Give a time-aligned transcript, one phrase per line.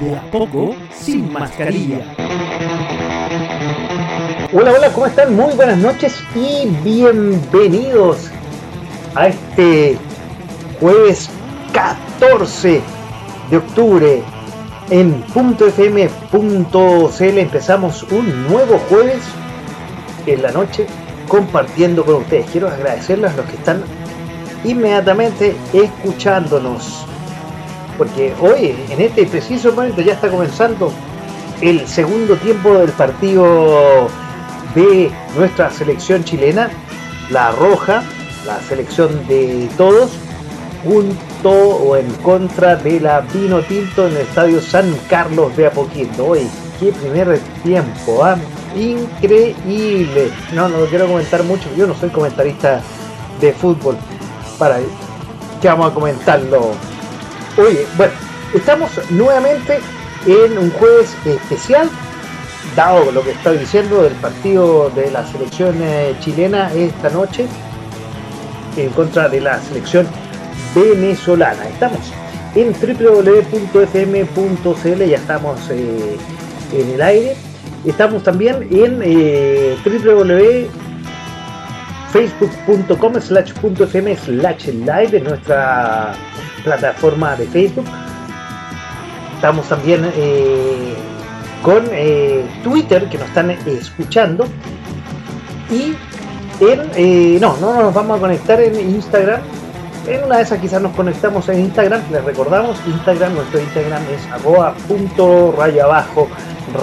[0.00, 2.00] De a poco, sin mascarilla.
[4.52, 5.36] Hola, hola, ¿cómo están?
[5.36, 8.30] Muy buenas noches y bienvenidos
[9.14, 9.98] a este
[10.80, 11.28] jueves
[11.74, 12.80] 14
[13.50, 14.22] de octubre
[14.88, 16.18] en .fm.cl
[17.38, 19.22] empezamos un nuevo jueves
[20.24, 20.86] en la noche
[21.28, 22.46] compartiendo con ustedes.
[22.50, 23.84] Quiero agradecerles a los que están
[24.64, 27.06] inmediatamente escuchándonos.
[28.00, 30.90] Porque hoy, en este preciso momento, ya está comenzando
[31.60, 34.08] el segundo tiempo del partido
[34.74, 36.70] de nuestra selección chilena,
[37.28, 38.02] la roja,
[38.46, 40.12] la selección de todos,
[40.82, 46.28] junto o en contra de la Vino Tinto en el estadio San Carlos de Apoquindo.
[46.28, 48.38] Hoy, qué primer tiempo, ¿ah?
[48.74, 50.30] increíble.
[50.54, 52.80] No, no lo quiero comentar mucho, yo no soy comentarista
[53.42, 53.98] de fútbol.
[54.58, 54.78] Para
[55.60, 56.89] que vamos a comentarlo.
[57.60, 58.12] Oye, bueno,
[58.54, 59.80] estamos nuevamente
[60.26, 61.90] en un jueves especial,
[62.74, 67.46] dado lo que estoy diciendo del partido de la selección eh, chilena esta noche
[68.78, 70.06] en contra de la selección
[70.74, 71.68] venezolana.
[71.68, 72.00] Estamos
[72.54, 74.24] en www.fm.cl,
[75.04, 76.16] ya estamos eh,
[76.72, 77.36] en el aire
[77.84, 80.79] Estamos también en eh, www.facebook.com
[83.20, 86.12] slash.fm slash live en nuestra
[86.64, 87.86] plataforma de Facebook.
[89.36, 90.94] Estamos también eh,
[91.62, 94.44] con eh, Twitter que nos están escuchando.
[95.70, 95.94] Y
[96.64, 99.40] en, eh, no, no nos vamos a conectar en Instagram.
[100.06, 102.02] En una de esas quizás nos conectamos en Instagram.
[102.10, 104.26] Les recordamos, Instagram, nuestro Instagram es
[105.80, 106.28] abajo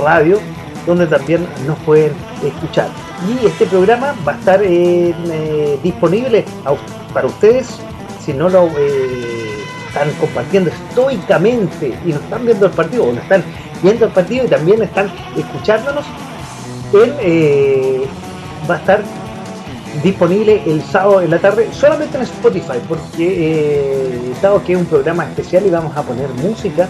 [0.05, 0.39] radio
[0.85, 2.13] donde también nos pueden
[2.43, 2.87] escuchar.
[3.25, 6.45] Y este programa va a estar eh, disponible
[7.13, 7.67] para ustedes
[8.23, 13.21] si no lo eh, están compartiendo estoicamente y nos están viendo el partido o no
[13.21, 13.43] están
[13.81, 16.05] viendo el partido y también están escuchándonos.
[16.93, 18.05] Eh,
[18.69, 19.01] va a estar
[20.03, 25.25] disponible el sábado en la tarde solamente en Spotify porque dado que es un programa
[25.25, 26.87] especial y vamos a poner música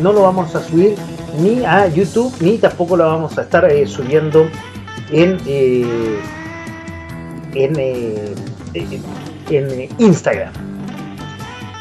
[0.00, 0.96] no lo vamos a subir
[1.38, 4.46] ni a YouTube, ni tampoco lo vamos a estar subiendo
[5.10, 6.18] en, eh,
[7.54, 8.34] en, eh,
[9.50, 10.52] en Instagram.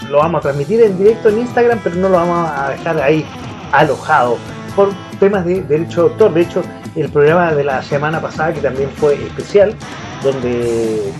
[0.09, 3.25] Lo vamos a transmitir en directo en Instagram, pero no lo vamos a dejar ahí
[3.71, 4.37] alojado
[4.75, 4.89] por
[5.19, 6.33] temas de derecho de autor.
[6.33, 6.63] De hecho,
[6.95, 9.75] el programa de la semana pasada, que también fue especial,
[10.21, 11.11] donde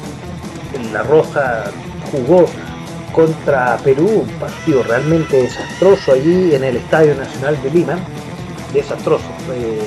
[0.92, 1.66] La Roja
[2.12, 2.46] jugó
[3.14, 7.98] contra Perú, un partido realmente desastroso allí en el Estadio Nacional de Lima,
[8.74, 9.26] desastroso.
[9.54, 9.80] Eh,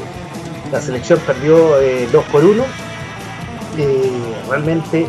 [0.73, 2.65] la selección perdió 2 eh, por 1.
[3.79, 4.11] Eh,
[4.49, 5.07] realmente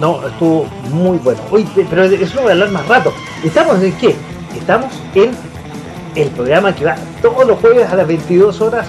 [0.00, 1.40] no, estuvo muy bueno.
[1.50, 3.12] Hoy, pero eso lo voy a hablar más rato.
[3.42, 4.14] ¿Estamos en qué?
[4.56, 5.32] Estamos en
[6.14, 8.86] el programa que va todos los jueves a las 22 horas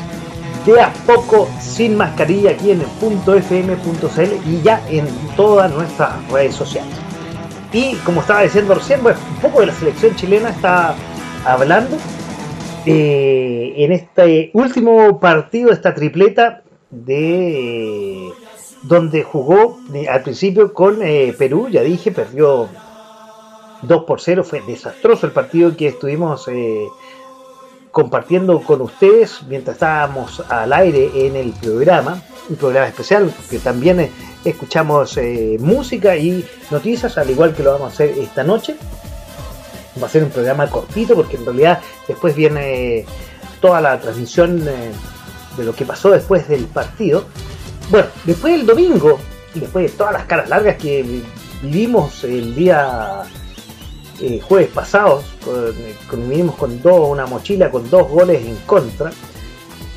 [0.66, 6.12] de a poco sin mascarilla aquí en el punto fm.cl y ya en todas nuestras
[6.32, 6.94] redes sociales.
[7.72, 10.96] Y como estaba diciendo recién, bueno, un poco de la selección chilena está
[11.46, 11.98] hablando
[12.86, 18.30] eh, en este último partido, esta tripleta de
[18.84, 22.70] donde jugó eh, al principio con eh, Perú, ya dije, perdió
[23.82, 26.48] 2 por 0, fue desastroso el partido que estuvimos
[27.92, 34.12] compartiendo con ustedes mientras estábamos al aire en el programa, un programa especial que también
[34.44, 35.18] escuchamos
[35.60, 38.76] música y noticias, al igual que lo vamos a hacer esta noche
[40.02, 43.06] va a ser un programa cortito porque en realidad después viene
[43.62, 44.92] toda la transmisión eh,
[45.58, 47.26] de lo que pasó después del partido.
[47.90, 49.20] Bueno, después del domingo,
[49.54, 51.22] y después de todas las caras largas que
[51.62, 53.24] vivimos el día
[54.20, 55.24] eh, jueves pasado,
[56.10, 59.12] con, vivimos con dos, una mochila con dos goles en contra,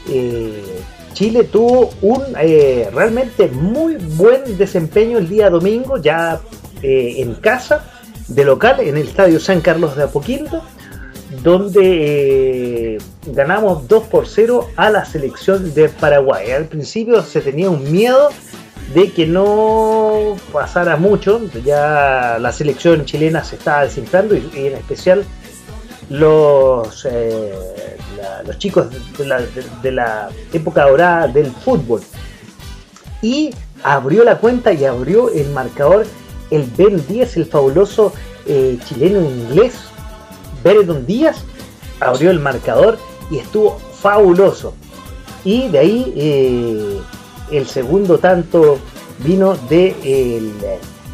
[0.08, 0.80] eh,
[1.12, 6.40] Chile tuvo un realmente muy buen desempeño el día domingo, ya
[6.80, 7.97] en casa
[8.28, 10.62] de local en el estadio San Carlos de Apoquindo,
[11.42, 16.50] donde eh, ganamos 2 por 0 a la selección de Paraguay.
[16.52, 18.30] Al principio se tenía un miedo
[18.94, 25.24] de que no pasara mucho, ya la selección chilena se estaba desinflando y, en especial
[26.08, 27.06] los,
[28.46, 28.86] los chicos
[29.82, 32.00] de la, época dorada del fútbol.
[33.20, 33.52] Y
[33.82, 36.06] abrió la cuenta y abrió el marcador
[36.50, 38.12] el Ben Díaz, el fabuloso
[38.46, 39.74] chileno inglés,
[40.64, 41.44] Beredon Díaz,
[42.00, 42.98] abrió el marcador
[43.30, 44.74] y estuvo fabuloso.
[45.44, 46.98] Y de ahí eh,
[47.50, 48.78] el segundo tanto
[49.20, 50.52] vino de el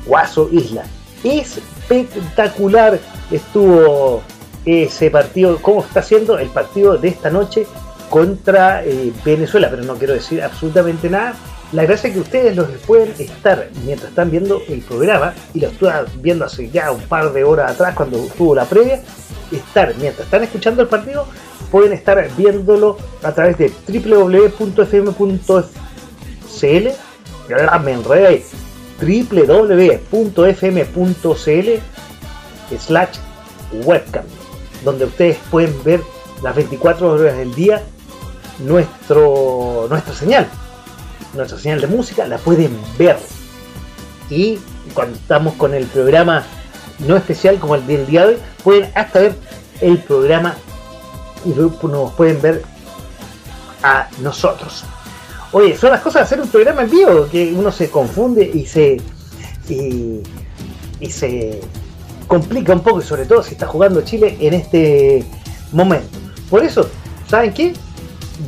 [0.07, 0.85] Guaso Isla.
[1.23, 2.99] Espectacular
[3.31, 4.23] estuvo
[4.65, 7.67] ese partido, cómo está siendo el partido de esta noche
[8.11, 11.35] contra eh, Venezuela, pero no quiero decir absolutamente nada.
[11.75, 15.67] La gracia es que ustedes los pueden estar mientras están viendo el programa, y lo
[15.67, 15.91] estuve
[16.21, 19.03] viendo hace ya un par de horas atrás cuando estuvo la previa,
[19.51, 21.27] estar mientras están escuchando el partido,
[21.73, 25.19] pueden estar viéndolo a través de www.fm.cl.
[27.85, 28.45] Me enredé
[29.01, 30.39] www.fm.cl
[32.79, 33.19] slash
[33.85, 34.25] webcam,
[34.85, 36.01] donde ustedes pueden ver
[36.41, 37.83] las 24 horas del día
[38.61, 40.49] nuestro, nuestra señal.
[41.35, 43.19] Nuestra señal de música la pueden ver.
[44.31, 44.59] Y
[44.95, 46.45] cuando estamos con el programa
[47.01, 49.35] no especial como el del día de hoy, pueden hasta ver
[49.81, 50.55] el programa
[51.45, 52.63] y nos pueden ver
[53.83, 54.85] a nosotros.
[55.53, 58.67] Oye, son las cosas de hacer un programa en vivo, que uno se confunde y
[58.67, 59.01] se
[59.69, 60.23] y,
[61.11, 61.61] se
[62.27, 65.25] complica un poco, y sobre todo si está jugando Chile en este
[65.73, 66.19] momento.
[66.49, 66.89] Por eso,
[67.29, 67.75] ¿saben qué?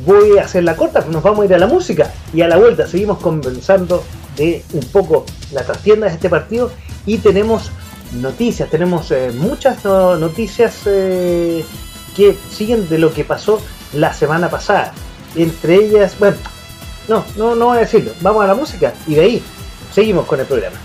[0.05, 2.57] Voy a hacer la corta, nos vamos a ir a la música y a la
[2.57, 4.03] vuelta seguimos conversando
[4.35, 6.71] de un poco la trastienda de este partido
[7.05, 7.71] y tenemos
[8.13, 11.63] noticias, tenemos eh, muchas noticias eh,
[12.15, 13.61] que siguen de lo que pasó
[13.93, 14.93] la semana pasada.
[15.35, 16.37] Entre ellas, bueno,
[17.07, 19.43] no, no, no voy a decirlo, vamos a la música y de ahí
[19.93, 20.77] seguimos con el programa.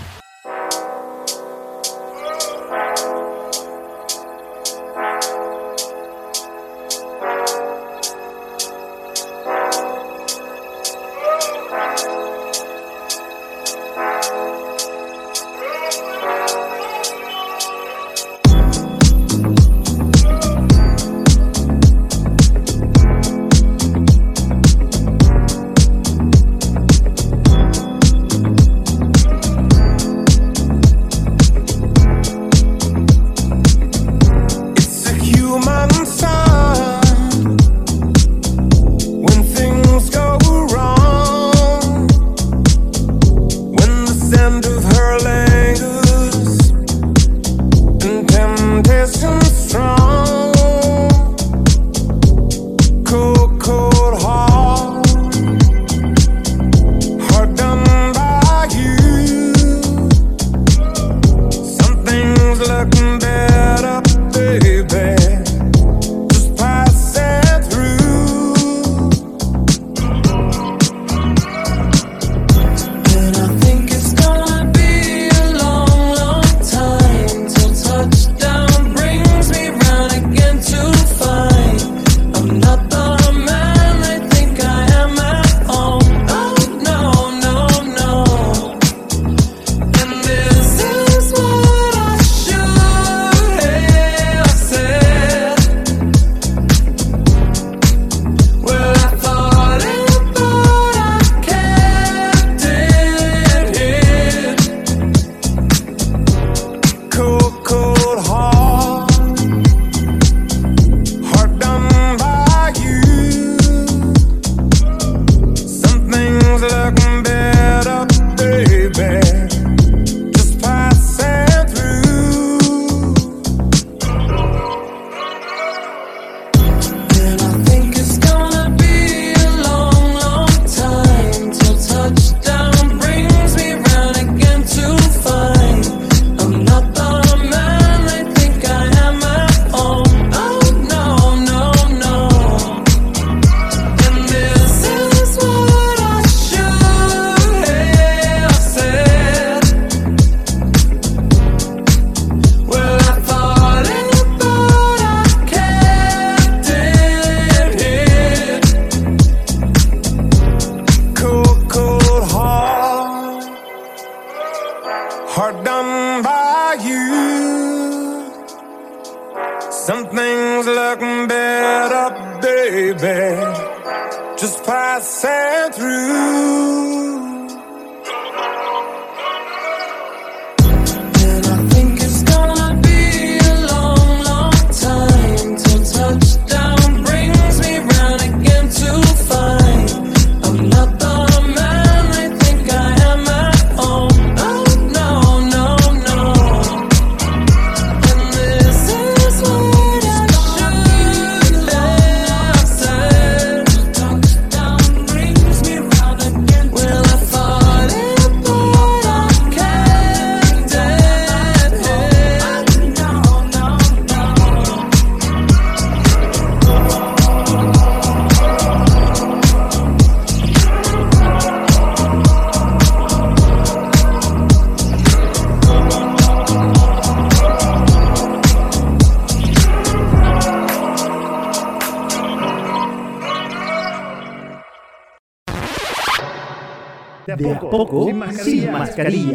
[238.93, 239.32] Mascarilla.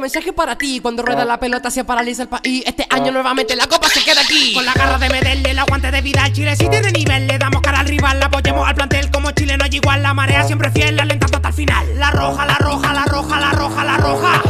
[0.00, 2.64] Este mensaje para ti, cuando rueda la pelota se paraliza el país.
[2.64, 4.54] Este año nuevamente la copa se queda aquí.
[4.54, 7.60] Con la garra de Medellín, el aguante de Vidal Chile sí tiene nivel, le damos
[7.60, 9.10] cara al rival Apoyemos al plantel.
[9.10, 11.98] Como Chile no hay igual La marea siempre fiel, alentando hasta el final.
[11.98, 14.42] La roja, la roja, la roja, la roja, la roja.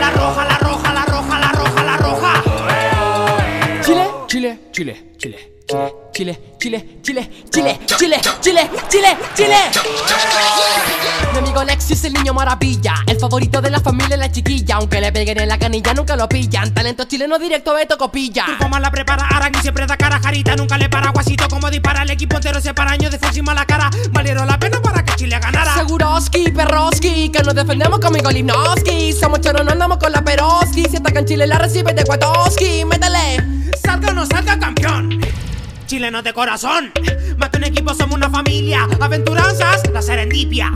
[0.00, 2.42] La roja, la roja, la roja, la roja, la roja.
[3.84, 6.91] Chile, Chile, Chile, Chile, Chile, Chile, Chile,
[7.86, 9.56] Chile, Chile, Chile, Chile,
[11.32, 14.76] Mi amigo Alexis, el niño maravilla, el favorito de la familia, la chiquilla.
[14.76, 16.72] Aunque le peguen en la canilla, nunca lo pillan.
[16.74, 18.44] Talento chileno directo, Beto Copilla.
[18.46, 22.02] Turco más la prepara, Aragui siempre da cara Jarita nunca le para, Guasito como dispara
[22.02, 25.14] El equipo entero se para, años de y mala cara Valieron la pena para que
[25.16, 29.12] Chile ganara Seguroski, Perroski, que nos defendemos con mi Golimnoski.
[29.12, 30.84] Somos choros, no andamos con la Peroski.
[30.88, 32.84] Si atacan Chile, la recibe de Cuatoski.
[32.84, 33.70] Métele.
[33.82, 35.20] Salga o no salga campeón
[35.92, 36.90] Chilenos de corazón.
[37.36, 38.88] Más que un equipo somos una familia.
[38.98, 40.72] Aventuranzas, la serendipia.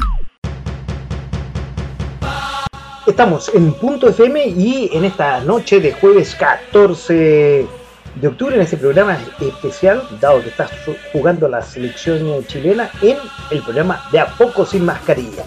[3.06, 7.66] Estamos en Punto FM y en esta noche de jueves 14
[8.14, 10.68] de octubre, en este programa especial, dado que está
[11.14, 13.16] jugando la selección chilena en
[13.50, 15.44] el programa De a poco sin mascarilla.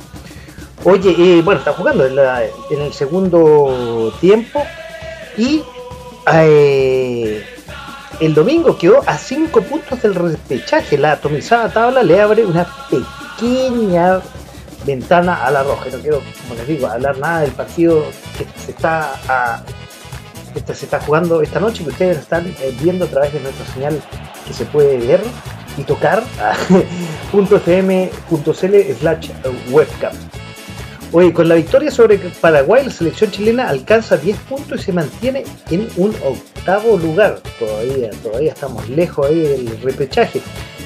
[0.83, 4.65] Oye, eh, bueno, está jugando en el segundo tiempo
[5.37, 5.61] y
[6.33, 7.45] eh,
[8.19, 10.97] el domingo quedó a 5 puntos del repechaje.
[10.97, 14.21] La atomizada tabla le abre una pequeña
[14.85, 15.85] ventana a la roja.
[15.91, 18.03] No quiero, como les digo, hablar nada del partido
[18.37, 19.63] que se está,
[20.53, 23.65] que se está jugando esta noche, que ustedes están eh, viendo a través de nuestra
[23.73, 24.01] señal
[24.45, 25.21] que se puede ver
[25.77, 26.53] y tocar a
[27.33, 29.29] .fm.cl slash
[29.69, 30.13] webcam.
[31.11, 35.43] Oye, con la victoria sobre Paraguay, la selección chilena alcanza 10 puntos y se mantiene
[35.71, 37.41] en un octavo lugar.
[37.57, 40.39] Todavía, todavía estamos lejos ahí del repechaje.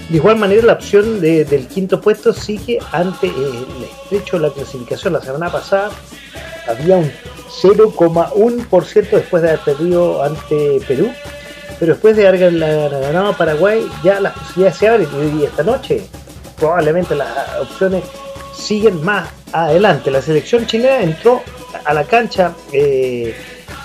[0.07, 4.53] De igual manera, la opción de- del quinto puesto sigue ante el estrecho de la
[4.53, 5.11] clasificación.
[5.13, 5.91] La semana pasada
[6.67, 7.11] había un
[7.61, 11.11] 0,1% después de haber perdido ante Perú.
[11.79, 15.39] Pero después de haber gan- ganado Paraguay, ya las posibilidades se abren.
[15.39, 16.01] Y esta noche,
[16.57, 17.27] probablemente las
[17.59, 18.03] opciones
[18.55, 20.11] siguen más adelante.
[20.11, 21.41] La selección chilena entró
[21.85, 23.35] a la cancha eh,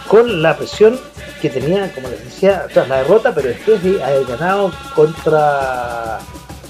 [0.08, 0.98] con la presión
[1.40, 6.18] que tenía, como les decía, tras la derrota, pero después de haber ganado contra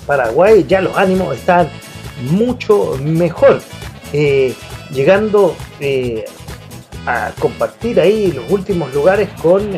[0.06, 1.68] Paraguay, ya los ánimos están
[2.30, 3.60] mucho mejor.
[4.12, 4.54] Eh,
[4.90, 6.24] llegando eh,
[7.06, 9.70] a compartir ahí los últimos lugares con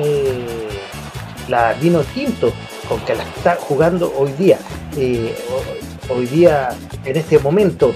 [1.48, 2.52] la Vino Tinto,
[2.88, 4.58] con que la está jugando hoy día.
[4.96, 6.70] Ho- hoy día,
[7.04, 7.92] en este momento,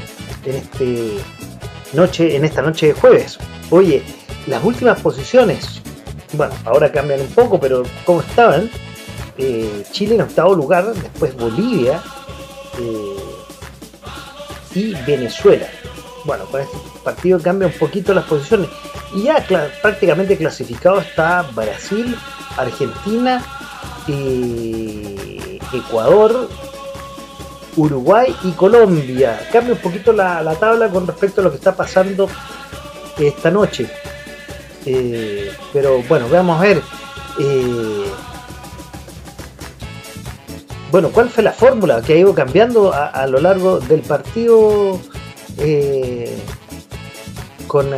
[0.46, 1.18] en este
[1.92, 3.38] noche, en esta noche de jueves.
[3.70, 4.02] Oye,
[4.46, 5.80] las últimas posiciones,
[6.33, 8.70] bueno, ahora cambian un poco, pero como estaban,
[9.38, 12.02] eh, Chile en octavo lugar, después Bolivia
[12.78, 13.16] eh,
[14.74, 15.66] y Venezuela.
[16.24, 18.68] Bueno, con este partido cambia un poquito las posiciones.
[19.14, 19.44] Y ya
[19.83, 22.16] prácticamente clasificado está Brasil,
[22.57, 23.44] Argentina,
[24.09, 26.48] eh, Ecuador,
[27.76, 29.48] Uruguay y Colombia.
[29.52, 32.28] Cambia un poquito la, la tabla con respecto a lo que está pasando
[33.18, 33.88] esta noche.
[34.87, 36.82] Eh, pero bueno, vamos a ver.
[37.38, 38.04] eh,
[40.90, 45.00] bueno, ¿cuál fue la fórmula que ha ido cambiando a, lo largo del partido
[45.58, 46.37] eh,
[47.66, 47.90] con,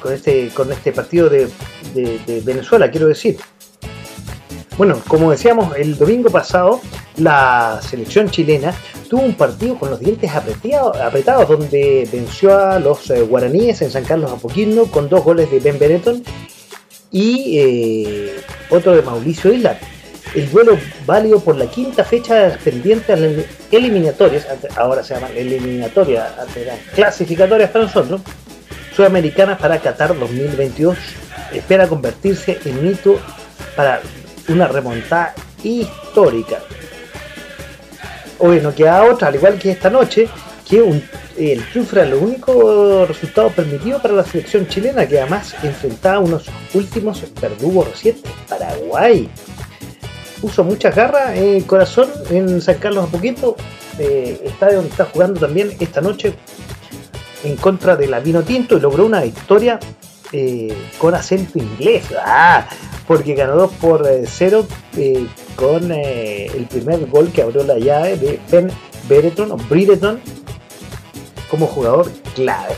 [0.00, 3.38] con, este, con este partido de Venezuela, quiero decir?
[4.76, 6.80] Bueno, como decíamos el domingo pasado,
[7.16, 8.74] la selección chilena
[9.08, 14.04] tuvo un partido con los dientes apretados, donde venció a los eh, guaraníes en San
[14.04, 16.22] Carlos Apoquindo con dos goles de Ben Benetton
[17.10, 18.36] y eh,
[18.70, 19.78] otro de Mauricio Isla.
[20.34, 26.32] El duelo válido por la quinta fecha pendiente a las eliminatorias, ahora se llaman eliminatorias,
[26.92, 28.20] clasificatorias para nosotros,
[28.96, 30.98] sudamericanas para Qatar 2022.
[31.52, 33.20] Espera convertirse en un hito
[33.76, 34.00] para
[34.48, 36.58] una remontada histórica.
[38.46, 40.28] Hoy no queda otra, al igual que esta noche,
[40.68, 41.02] que
[41.38, 46.18] el triunfo era el único resultado permitido para la selección chilena, que además enfrentaba a
[46.18, 49.30] unos últimos verdugos recientes, Paraguay.
[50.42, 53.56] Puso muchas garras en el corazón en San Carlos Apoquito,
[53.98, 56.34] eh, estadio donde está jugando también esta noche
[57.44, 59.80] en contra de la Vino Tinto y logró una victoria
[60.32, 62.04] eh, con acento inglés.
[62.22, 62.68] ¡Ah!
[63.06, 64.66] Porque ganó 2 por 0
[65.56, 68.70] con eh, el primer gol que abrió la llave de Ben
[69.08, 69.58] Brereton o
[71.50, 72.74] como jugador clave.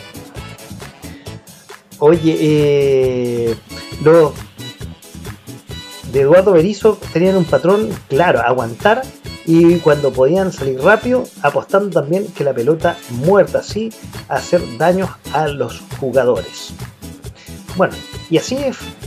[1.99, 3.57] Oye, eh,
[4.03, 4.33] los
[6.13, 9.03] de Eduardo Berizzo tenían un patrón claro, aguantar
[9.47, 13.93] y cuando podían salir rápido, apostando también que la pelota muerta así
[14.29, 16.73] hacer daños a los jugadores.
[17.77, 17.95] Bueno,
[18.29, 18.57] y así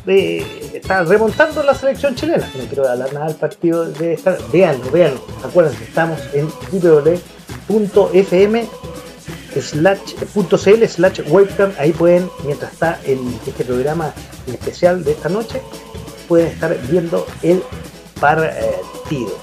[0.10, 2.50] está remontando la selección chilena.
[2.58, 4.38] No quiero hablar nada del partido de esta.
[4.52, 5.22] Veanlo, veanlo.
[5.44, 8.68] Acuérdense, estamos en www.fm
[9.62, 11.72] slash, punto .cl slash webcam.
[11.78, 14.14] Ahí pueden, mientras está el, este programa
[14.48, 15.62] especial de esta noche,
[16.28, 17.64] pueden estar viendo el
[18.20, 19.38] partido.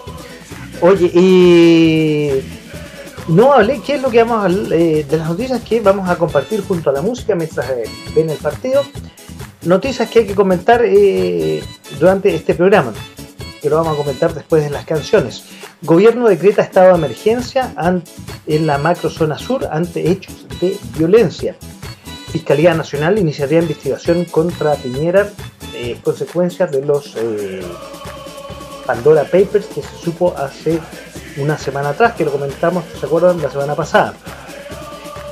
[0.81, 2.43] Oye, y
[3.29, 6.09] no hablé, ¿qué es lo que vamos a hablar, eh, de las noticias que vamos
[6.09, 8.83] a compartir junto a la música mientras eh, ven el partido?
[9.63, 11.63] Noticias que hay que comentar eh,
[11.99, 12.93] durante este programa,
[13.61, 15.45] que lo vamos a comentar después de las canciones.
[15.83, 17.75] Gobierno decreta estado de emergencia
[18.47, 21.57] en la macrozona sur ante hechos de violencia.
[22.31, 25.31] Fiscalía Nacional iniciaría investigación contra Piñera,
[25.75, 27.63] eh, consecuencias de los eh,
[28.87, 30.81] Pandora Papers que se supo hace
[31.39, 33.41] una semana atrás, que lo comentamos, ¿se acuerdan?
[33.43, 34.15] La semana pasada.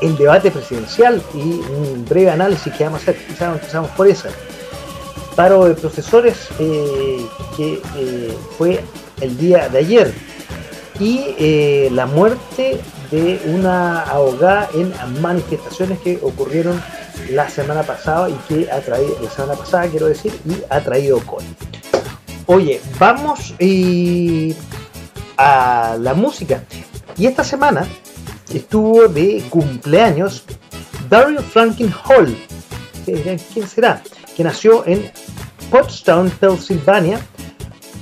[0.00, 4.28] El debate presidencial y un breve análisis que vamos a hacer, quizás empezamos por esa.
[5.36, 7.26] Paro de profesores eh,
[7.56, 8.80] que eh, fue
[9.20, 10.14] el día de ayer
[11.00, 12.80] y eh, la muerte
[13.10, 16.80] de una abogada en manifestaciones que ocurrieron
[17.30, 21.18] la semana pasada y que ha traído, la semana pasada quiero decir, y ha traído
[21.20, 21.44] con.
[22.46, 23.54] Oye, vamos
[25.36, 26.62] a la música.
[27.16, 27.86] Y esta semana,
[28.58, 30.44] estuvo de cumpleaños
[31.08, 32.36] Daryl Franklin Hall.
[33.04, 34.02] ¿Quién será?
[34.36, 35.10] Que nació en
[35.70, 37.20] Pottstown, Pennsylvania.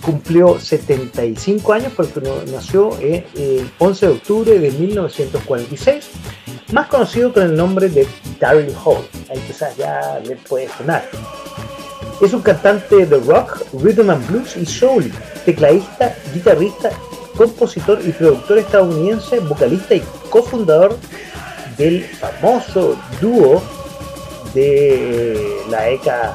[0.04, 6.10] Cumplió 75 años porque nació el 11 de octubre de 1946.
[6.72, 8.06] Más conocido con el nombre de
[8.40, 9.06] Daryl Hall.
[9.30, 11.08] Ahí quizás ya le puede sonar.
[12.20, 15.10] Es un cantante de rock, rhythm and blues y soul,
[15.44, 16.90] tecladista, guitarrista,
[17.36, 20.96] compositor y productor estadounidense, vocalista y cofundador
[21.76, 23.62] del famoso dúo
[24.54, 26.34] de la década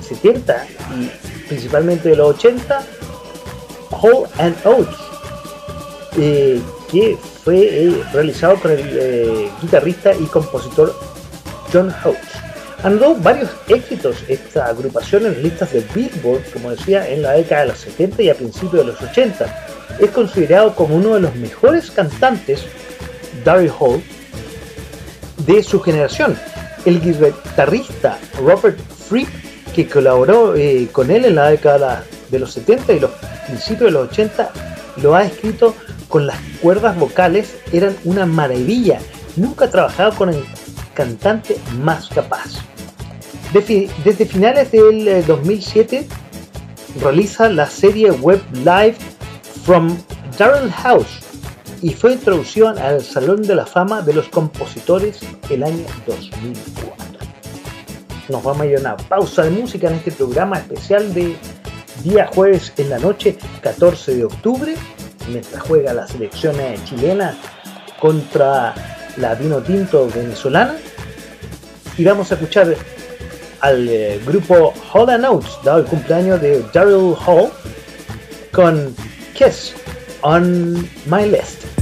[0.00, 0.66] 70
[0.98, 1.10] y
[1.48, 2.82] principalmente de los 80,
[3.90, 4.96] Hall and Oates,
[6.18, 10.94] eh, que fue eh, realizado con el eh, guitarrista y compositor
[11.72, 12.45] John Oates.
[12.82, 17.68] Andó varios éxitos esta agrupación en listas de Billboard, como decía, en la década de
[17.68, 19.68] los 70 y a principios de los 80.
[19.98, 22.64] Es considerado como uno de los mejores cantantes,
[23.44, 24.02] Daryl Hall,
[25.46, 26.36] de su generación.
[26.84, 29.28] El guitarrista Robert Fripp,
[29.74, 33.10] que colaboró eh, con él en la década de los 70 y los
[33.46, 34.50] principios de los 80,
[35.02, 35.74] lo ha escrito
[36.08, 38.98] con las cuerdas vocales, eran una maravilla.
[39.36, 40.44] Nunca ha trabajado con el
[40.96, 42.54] cantante más capaz.
[43.52, 46.06] Desde finales del 2007
[47.00, 48.96] realiza la serie web live
[49.64, 49.96] From
[50.38, 51.20] Darrell House
[51.82, 56.96] y fue introducido al Salón de la Fama de los Compositores el año 2004.
[58.28, 61.36] Nos vamos a ir a una pausa de música en este programa especial de
[62.02, 64.74] día jueves en la noche, 14 de octubre,
[65.28, 67.36] mientras juega la selección chilena
[68.00, 68.74] contra
[69.16, 70.76] la Vino Tinto venezolana.
[71.98, 72.76] Y vamos a escuchar
[73.60, 77.50] al eh, grupo Hall and Oates, dado el cumpleaños de Daryl Hall,
[78.52, 78.94] con
[79.34, 79.74] Kiss
[80.22, 80.74] on
[81.06, 81.75] My List.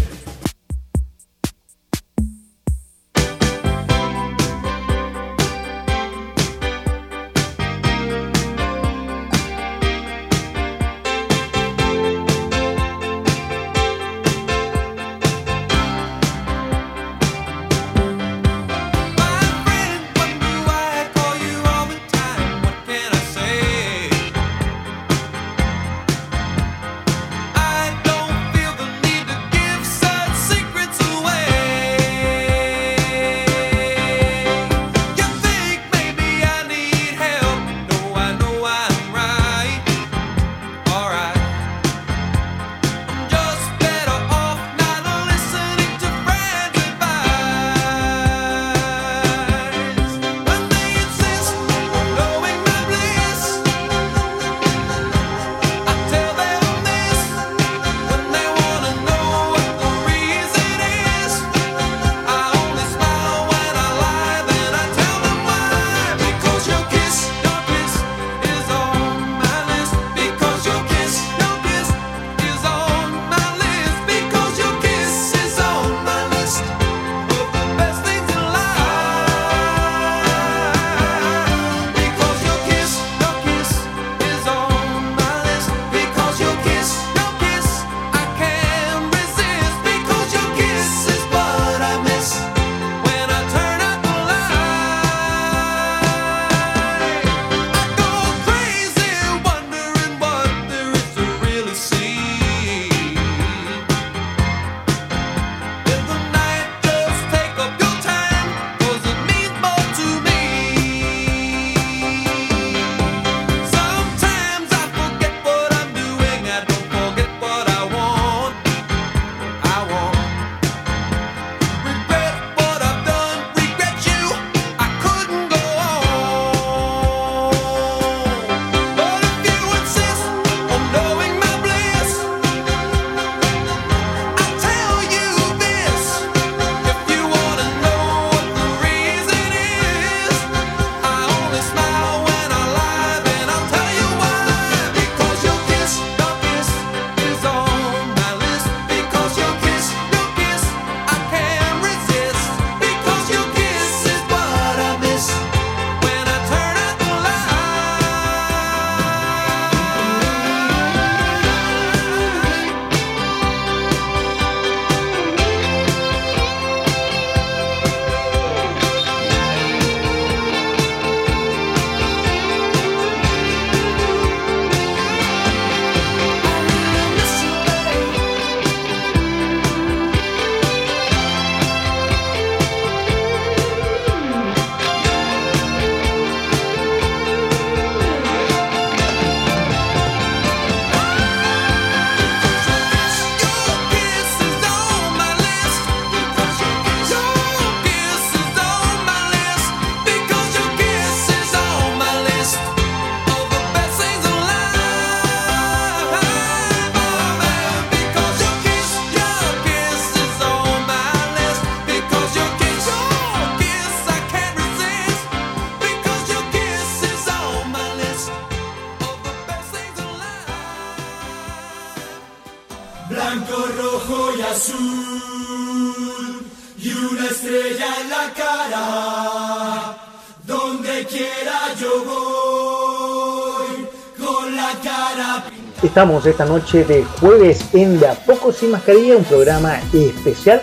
[235.95, 240.61] Estamos esta noche de jueves en De a poco sin mascarilla, un programa especial,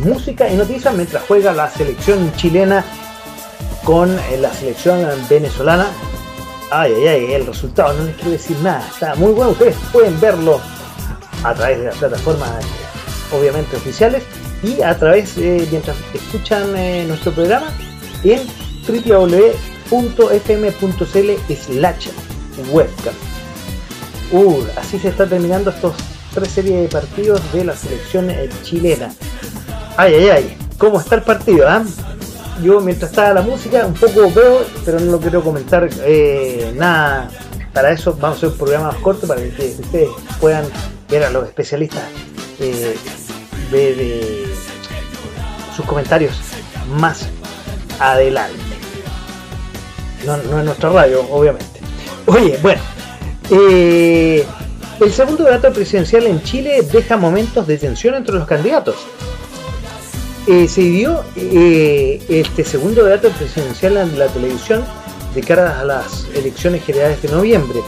[0.00, 2.84] música y noticias mientras juega la selección chilena
[3.84, 5.86] con eh, la selección venezolana.
[6.70, 10.20] Ay, ay, ay, el resultado no les quiero decir nada, está muy bueno, ustedes pueden
[10.20, 10.60] verlo
[11.42, 14.24] a través de las plataformas eh, obviamente oficiales
[14.62, 17.72] y a través, eh, mientras escuchan eh, nuestro programa,
[18.24, 18.42] en
[18.86, 19.54] www.fm.cl
[21.54, 22.08] slash
[22.70, 23.35] webcam.
[24.32, 25.94] Uh, así se está terminando estos
[26.34, 29.14] tres series de partidos de la selección eh, chilena.
[29.96, 31.68] Ay, ay, ay, ¿cómo está el partido?
[31.68, 31.84] ah?
[32.62, 37.30] Yo mientras estaba la música un poco veo, pero no lo quiero comentar eh, nada.
[37.72, 40.08] Para eso vamos a hacer un programa más corto para que ustedes
[40.40, 40.64] puedan
[41.10, 42.02] ver a los especialistas
[42.58, 42.96] eh,
[43.72, 44.54] eh,
[45.74, 46.34] sus comentarios
[46.96, 47.26] más
[48.00, 48.58] adelante.
[50.24, 51.80] No, no en nuestra radio, obviamente.
[52.24, 52.80] Oye, bueno,
[53.50, 54.44] eh,
[55.00, 58.96] el segundo debate presidencial en Chile deja momentos de tensión entre los candidatos.
[60.46, 64.84] Eh, se dio eh, este segundo debate presidencial en la televisión
[65.34, 67.80] de cara a las elecciones generales de noviembre.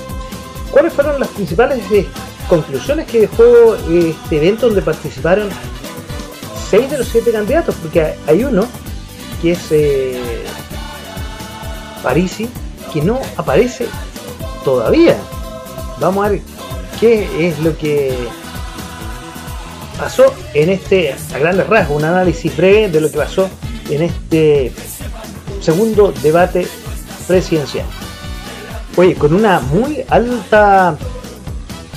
[0.70, 1.82] ¿Cuáles fueron las principales
[2.48, 5.48] conclusiones que dejó este evento donde participaron
[6.68, 7.74] seis de los siete candidatos?
[7.80, 8.66] Porque hay uno
[9.40, 10.20] que es eh,
[12.02, 12.48] Parisi,
[12.92, 13.86] que no aparece
[14.64, 15.16] todavía.
[16.00, 16.40] Vamos a ver
[17.00, 18.16] qué es lo que
[19.98, 23.48] pasó en este, a grandes rasgos, un análisis breve de lo que pasó
[23.90, 24.72] en este
[25.60, 26.66] segundo debate
[27.26, 27.86] presidencial.
[28.96, 30.96] Oye, con una muy alta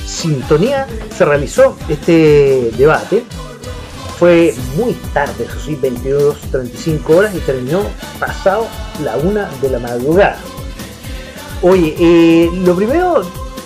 [0.05, 3.23] sintonía se realizó este debate.
[4.19, 7.81] Fue muy tarde, eso sí, 22.35 horas y terminó
[8.19, 8.67] pasado
[9.03, 10.37] la una de la madrugada.
[11.63, 13.23] Oye, eh, lo primero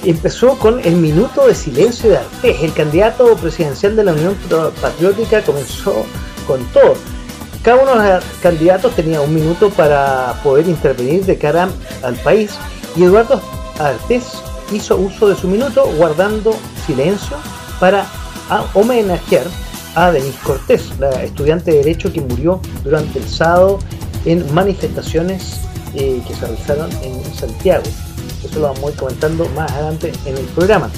[0.10, 2.62] empezó con el minuto de silencio de Artés.
[2.62, 4.36] El candidato presidencial de la Unión
[4.82, 6.06] Patriótica comenzó
[6.48, 6.94] con todo.
[7.64, 11.70] Cada uno de los candidatos tenía un minuto para poder intervenir de cara
[12.04, 12.52] al país
[12.96, 13.42] y Eduardo
[13.80, 14.34] Artés
[14.72, 17.38] hizo uso de su minuto guardando silencio
[17.80, 18.06] para
[18.74, 19.46] homenajear
[19.96, 23.80] a Denise Cortés, la estudiante de Derecho que murió durante el sábado
[24.26, 25.62] en manifestaciones
[25.96, 27.84] eh, que se realizaron en Santiago.
[28.56, 30.90] Lo vamos a ir comentando más adelante en el programa.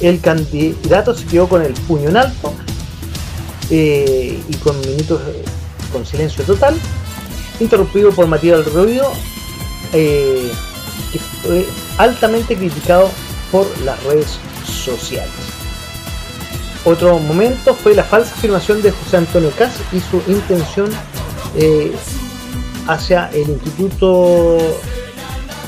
[0.00, 2.52] El candidato se quedó con el puño en alto
[3.70, 5.42] eh, y con minutos eh,
[5.92, 6.74] con silencio total,
[7.60, 9.10] interrumpido por Matías Ruido,
[9.92, 10.50] eh,
[11.42, 11.66] fue
[11.98, 13.10] altamente criticado
[13.50, 15.30] por las redes sociales.
[16.84, 20.90] Otro momento fue la falsa afirmación de José Antonio Cas y su intención
[22.86, 24.58] hacia el Instituto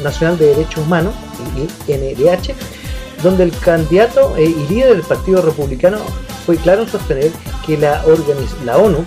[0.06, 1.14] Nacional de Derechos Humanos,
[1.86, 2.54] INDH,
[3.22, 5.98] donde el candidato eh, y líder del Partido Republicano
[6.44, 7.30] fue claro en sostener
[7.64, 8.04] que la,
[8.64, 9.04] la ONU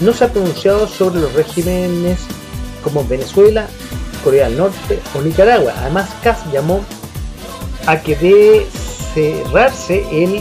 [0.00, 2.20] no se ha pronunciado sobre los regímenes
[2.82, 3.66] como Venezuela,
[4.24, 5.72] Corea del Norte o Nicaragua.
[5.78, 6.80] Además, Kass llamó
[7.86, 8.66] a que debe
[9.14, 10.34] cerrarse el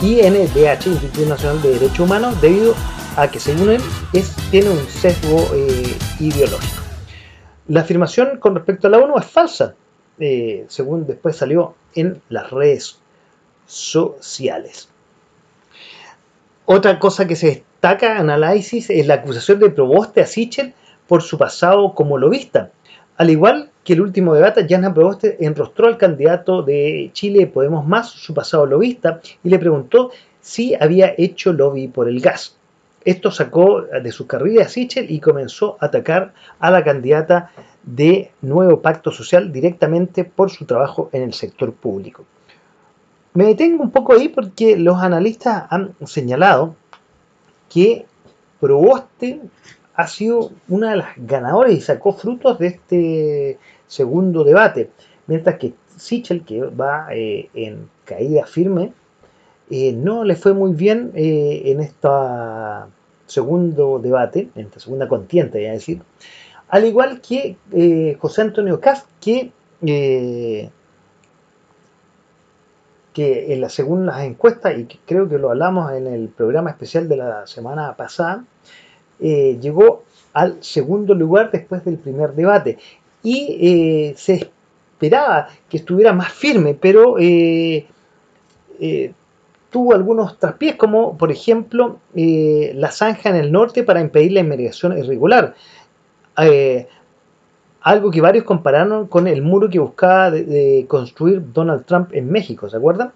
[0.00, 2.74] INDH, Instituto Nacional de Derechos Humanos, debido
[3.16, 3.82] a que según él
[4.12, 6.81] es, tiene un sesgo eh, ideológico.
[7.68, 9.74] La afirmación con respecto a la ONU es falsa,
[10.18, 12.98] eh, según después salió en las redes
[13.66, 14.88] sociales.
[16.64, 20.74] Otra cosa que se destaca en análisis es la acusación de Proboste a Sichel
[21.06, 22.70] por su pasado como lobista.
[23.16, 28.10] Al igual que el último debate, Jana Proboste enrostró al candidato de Chile Podemos Más
[28.10, 32.56] su pasado lobista y le preguntó si había hecho lobby por el gas.
[33.04, 37.50] Esto sacó de su carrera a Sichel y comenzó a atacar a la candidata
[37.82, 42.24] de Nuevo Pacto Social directamente por su trabajo en el sector público.
[43.34, 46.76] Me detengo un poco ahí porque los analistas han señalado
[47.68, 48.06] que
[48.60, 49.40] Proboste
[49.94, 54.90] ha sido una de las ganadoras y sacó frutos de este segundo debate,
[55.26, 58.92] mientras que Sichel, que va eh, en caída firme,
[59.74, 62.06] eh, no le fue muy bien eh, en este
[63.24, 66.02] segundo debate, en esta segunda contienda, voy a decir,
[66.68, 69.50] al igual que eh, José Antonio Cast, que,
[73.14, 77.08] que en la, según las encuestas, y creo que lo hablamos en el programa especial
[77.08, 78.44] de la semana pasada,
[79.18, 80.02] llegó
[80.34, 82.76] al segundo lugar después del primer debate.
[83.22, 84.50] Y se
[84.92, 87.16] esperaba que estuviera más firme, pero
[89.72, 94.40] tuvo algunos traspiés, como por ejemplo eh, la zanja en el norte para impedir la
[94.40, 95.54] inmigración irregular.
[96.38, 96.86] Eh,
[97.80, 102.68] algo que varios compararon con el muro que buscaba de, construir Donald Trump en México,
[102.68, 103.12] ¿se acuerdan?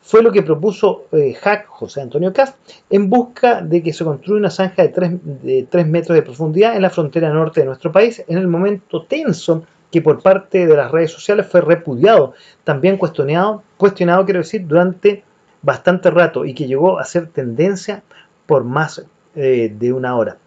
[0.00, 2.56] Fue lo que propuso eh, Hack, José Antonio Cast,
[2.88, 6.74] en busca de que se construya una zanja de 3, de 3 metros de profundidad
[6.76, 10.76] en la frontera norte de nuestro país, en el momento tenso que por parte de
[10.76, 12.32] las redes sociales fue repudiado,
[12.64, 15.24] también cuestionado, cuestionado quiero decir, durante
[15.62, 18.02] bastante rato y que llegó a ser tendencia
[18.46, 20.38] por más eh, de una hora.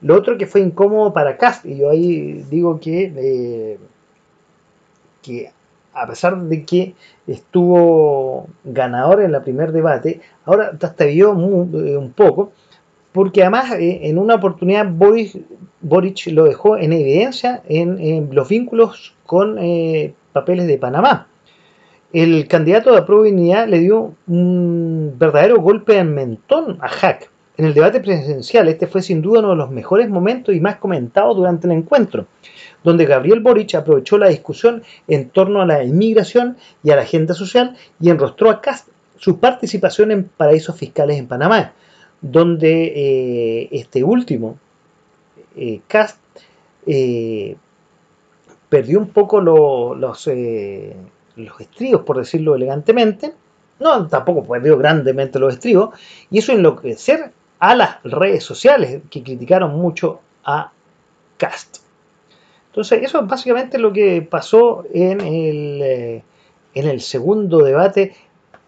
[0.00, 3.78] Lo otro que fue incómodo para Cast, y yo ahí digo que, eh,
[5.22, 5.50] que
[5.92, 6.94] a pesar de que
[7.26, 12.52] estuvo ganador en el primer debate, ahora trastabió mu- eh, un poco,
[13.12, 15.38] porque además en una oportunidad Boris,
[15.80, 19.56] Boric lo dejó en evidencia en, los vínculos con
[20.32, 21.28] papeles de Panamá.
[22.14, 27.28] El candidato de Dignidad le dio un verdadero golpe en mentón a Hack.
[27.56, 30.76] En el debate presidencial, este fue sin duda uno de los mejores momentos y más
[30.76, 32.26] comentados durante el encuentro,
[32.84, 37.34] donde Gabriel Boric aprovechó la discusión en torno a la inmigración y a la agenda
[37.34, 41.72] social y enrostró a Cast su participación en paraísos fiscales en Panamá,
[42.20, 44.56] donde eh, este último,
[45.56, 46.20] eh, Cast,
[46.86, 47.56] eh,
[48.68, 50.28] perdió un poco lo- los,
[51.36, 53.34] los estribos, por decirlo elegantemente.
[53.80, 55.98] No, tampoco perdió grandemente los estribos.
[56.30, 60.72] Y eso enloquecer a las redes sociales que criticaron mucho a
[61.36, 61.78] Cast.
[62.68, 66.24] Entonces, eso es básicamente lo que pasó en el, eh,
[66.74, 68.14] en el segundo debate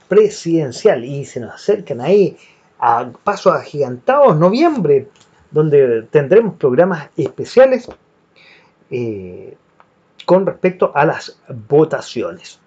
[0.08, 1.04] presidencial.
[1.04, 2.36] Y se nos acercan ahí
[2.78, 5.08] a pasos agigantados noviembre,
[5.50, 7.88] donde tendremos programas especiales
[8.90, 9.56] eh,
[10.26, 12.60] con respecto a las votaciones.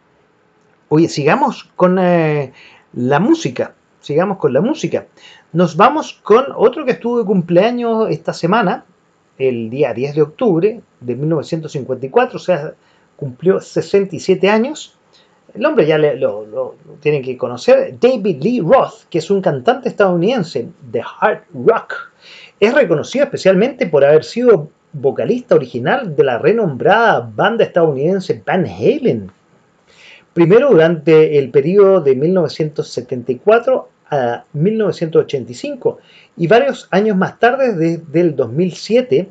[0.87, 2.51] Oye, sigamos con eh,
[2.93, 3.75] la música.
[3.99, 5.05] Sigamos con la música.
[5.53, 8.85] Nos vamos con otro que estuvo de cumpleaños esta semana,
[9.37, 12.73] el día 10 de octubre de 1954, o sea,
[13.17, 14.95] cumplió 67 años.
[15.53, 19.29] El hombre ya le- lo, lo- lo tienen que conocer, David Lee Roth, que es
[19.29, 21.93] un cantante estadounidense de hard rock.
[22.59, 29.31] Es reconocido especialmente por haber sido vocalista original de la renombrada banda estadounidense Van Halen.
[30.33, 35.99] Primero durante el periodo de 1974 a 1985
[36.37, 39.29] y varios años más tarde, desde el 2007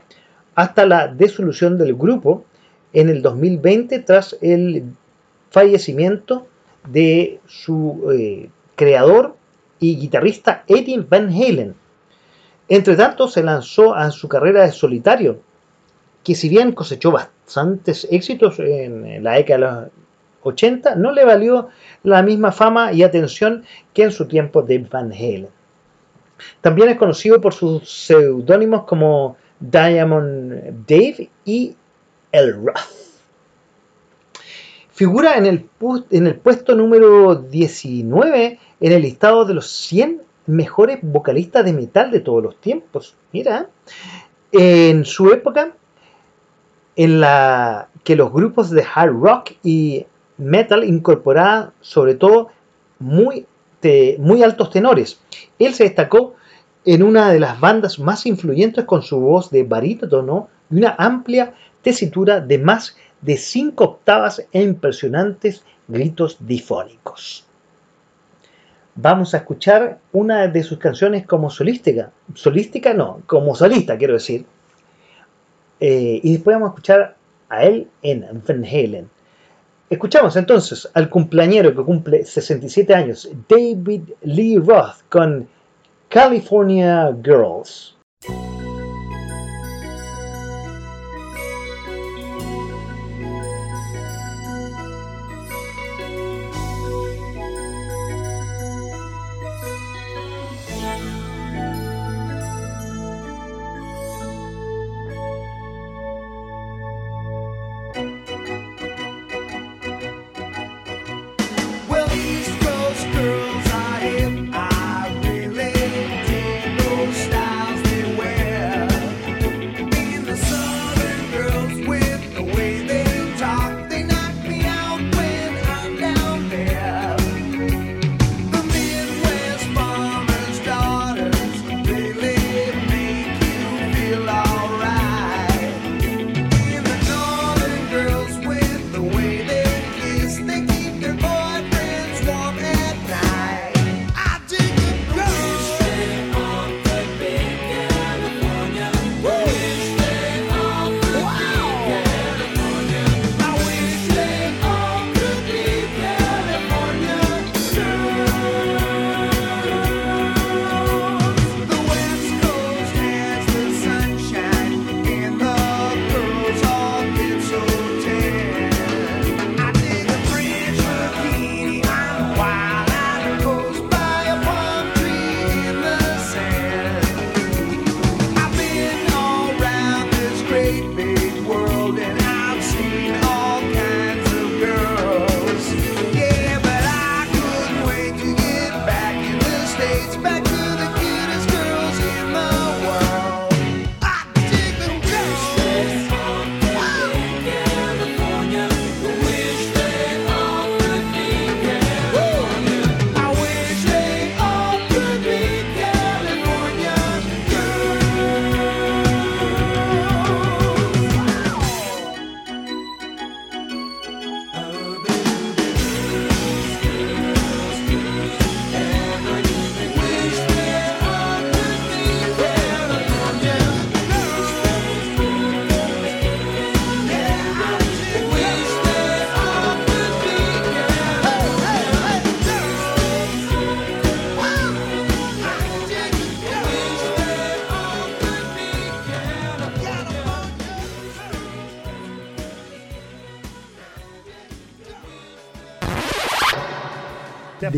[0.55, 2.45] hasta la disolución del grupo
[2.93, 4.85] en el 2020 tras el
[5.51, 6.47] fallecimiento
[6.91, 9.37] de su eh, creador
[9.79, 11.75] y guitarrista Eddie Van Halen.
[12.69, 15.41] Entre tanto, se lanzó a su carrera de solitario,
[16.29, 19.91] que si bien cosechó bastantes éxitos en la década de los
[20.43, 21.69] 80, no le valió
[22.03, 23.65] la misma fama y atención
[23.95, 25.49] que en su tiempo de Van Halen.
[26.61, 31.75] También es conocido por sus seudónimos como Diamond Dave y
[32.31, 32.77] El Roth.
[34.91, 35.67] Figura en el,
[36.11, 42.11] en el puesto número 19 en el listado de los 100 mejores vocalistas de metal
[42.11, 43.17] de todos los tiempos.
[43.33, 43.71] Mira,
[44.53, 45.73] en su época,
[46.99, 50.05] en la que los grupos de hard rock y
[50.37, 52.49] metal incorporaban sobre todo
[52.99, 53.47] muy,
[54.19, 55.21] muy altos tenores.
[55.61, 56.35] Él se destacó
[56.85, 61.55] en una de las bandas más influyentes con su voz de barítono y una amplia
[61.83, 67.47] tesitura de más de 5 octavas e impresionantes gritos difónicos.
[68.97, 72.11] Vamos a escuchar una de sus canciones como solística.
[72.35, 74.47] Solística no, como solista quiero decir.
[75.81, 77.17] Eh, y después vamos a escuchar
[77.49, 79.09] a él en Van Halen.
[79.91, 85.49] Escuchamos entonces al cumpleañero que cumple 67 años, David Lee Roth, con
[86.09, 87.98] California Girls.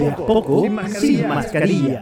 [0.01, 0.65] De a poco,
[0.99, 2.00] sin mascarilla.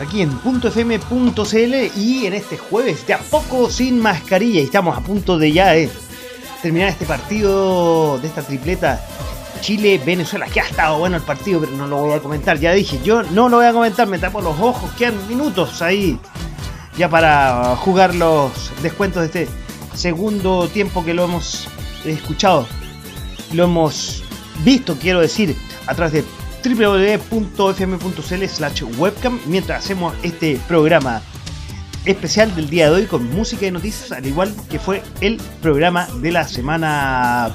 [0.00, 5.00] Aquí en .fm.cl y en este jueves de a poco sin mascarilla y estamos a
[5.00, 5.90] punto de ya eh,
[6.62, 9.04] terminar este partido de esta tripleta
[9.60, 13.00] Chile-Venezuela, que ha estado bueno el partido, pero no lo voy a comentar, ya dije,
[13.02, 16.18] yo no lo voy a comentar, me tapo los ojos, quedan minutos ahí
[16.96, 19.48] ya para jugar los descuentos de este
[19.94, 21.68] segundo tiempo que lo hemos
[22.04, 22.66] escuchado,
[23.52, 24.22] lo hemos
[24.64, 26.24] visto, quiero decir, a través de
[26.68, 31.22] www.fm.cl slash webcam mientras hacemos este programa
[32.04, 36.06] especial del día de hoy con música y noticias, al igual que fue el programa
[36.20, 37.50] de la semana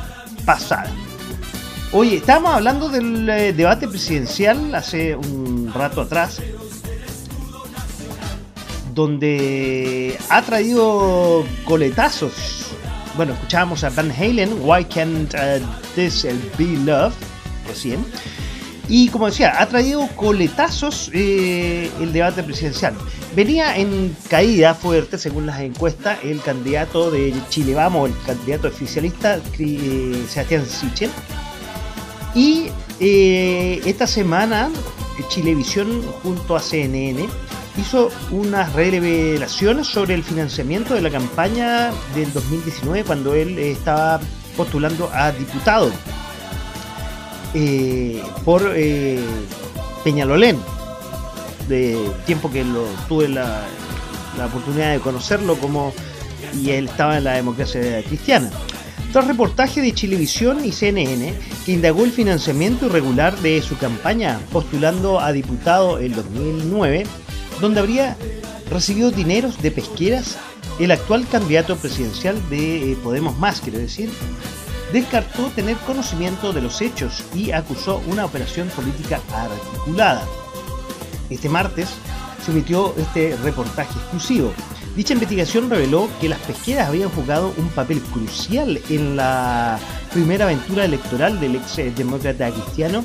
[0.46, 0.92] pasada.
[1.92, 6.42] Oye, estábamos hablando del eh, debate presidencial hace un rato atrás,
[8.96, 12.72] donde ha traído coletazos.
[13.16, 16.26] Bueno, escuchábamos a Van Halen, Why Can't uh, This
[16.58, 17.14] Be Love,
[17.68, 18.04] recién.
[18.90, 22.94] Y como decía, ha traído coletazos eh, el debate presidencial.
[23.36, 29.40] Venía en caída fuerte, según las encuestas, el candidato de Chile Vamos, el candidato oficialista
[29.58, 31.10] eh, Sebastián Sichel.
[32.36, 32.68] Y
[33.00, 34.70] eh, esta semana,
[35.30, 37.28] Chilevisión junto a CNN
[37.78, 44.20] hizo unas revelaciones sobre el financiamiento de la campaña del 2019 cuando él estaba
[44.58, 45.92] postulando a diputado
[47.54, 49.20] eh, por eh,
[50.04, 50.58] Peñalolén,
[51.68, 53.66] de tiempo que lo tuve la,
[54.38, 55.94] la oportunidad de conocerlo como
[56.62, 58.50] y él estaba en la democracia cristiana.
[59.12, 61.34] Tras reportaje de Chilevisión y CNN
[61.66, 67.06] que indagó el financiamiento irregular de su campaña postulando a diputado en 2009,
[67.62, 68.18] donde habría
[68.72, 70.38] recibido dineros de pesqueras,
[70.80, 74.10] el actual candidato presidencial de eh, Podemos Más, quiero decir,
[74.94, 80.24] descartó tener conocimiento de los hechos y acusó una operación política articulada.
[81.32, 81.90] Este martes
[82.46, 84.54] se emitió este reportaje exclusivo.
[84.96, 89.80] Dicha investigación reveló que las pesqueras habían jugado un papel crucial en la
[90.12, 93.04] primera aventura electoral del ex demócrata cristiano,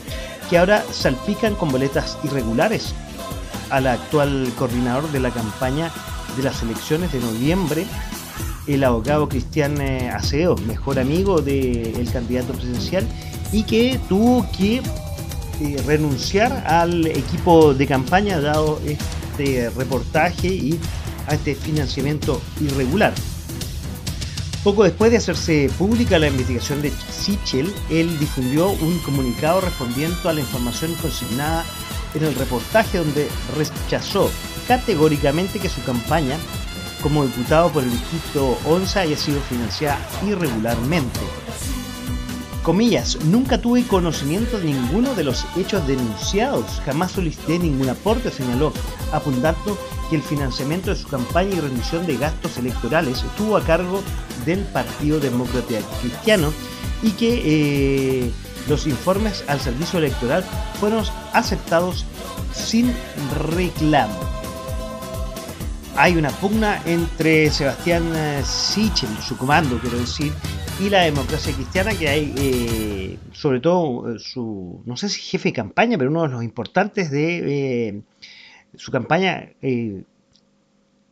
[0.51, 2.95] que ahora salpican con boletas irregulares
[3.70, 5.91] al actual coordinador de la campaña
[6.36, 7.86] de las elecciones de noviembre,
[8.66, 13.07] el abogado Cristian eh, Acedo, mejor amigo del candidato presidencial,
[13.53, 14.76] y que tuvo que
[15.61, 20.78] eh, renunciar al equipo de campaña dado este reportaje y
[21.26, 23.12] a este financiamiento irregular.
[24.64, 30.32] Poco después de hacerse pública la investigación de Sichel, él difundió un comunicado respondiendo a
[30.32, 31.64] la información consignada
[32.14, 34.30] en el reportaje donde rechazó
[34.66, 36.36] categóricamente que su campaña
[37.03, 41.20] como diputado por el distrito 11 haya sido financiada irregularmente.
[42.62, 48.72] Comillas, nunca tuve conocimiento de ninguno de los hechos denunciados, jamás solicité ningún aporte, señaló,
[49.11, 49.78] apuntando
[50.11, 54.03] que el financiamiento de su campaña y rendición de gastos electorales estuvo a cargo
[54.44, 56.53] del Partido Demócrata Cristiano
[57.03, 58.30] y que eh,
[58.68, 60.44] los informes al servicio electoral
[60.78, 62.05] fueron aceptados
[62.53, 62.92] sin
[63.51, 64.38] reclamo.
[66.01, 70.32] Hay una pugna entre Sebastián eh, Sichel, su comando, quiero decir,
[70.80, 75.49] y la democracia cristiana, que hay, eh, sobre todo, eh, su, no sé si jefe
[75.49, 78.01] de campaña, pero uno de los importantes de eh,
[78.76, 79.51] su campaña,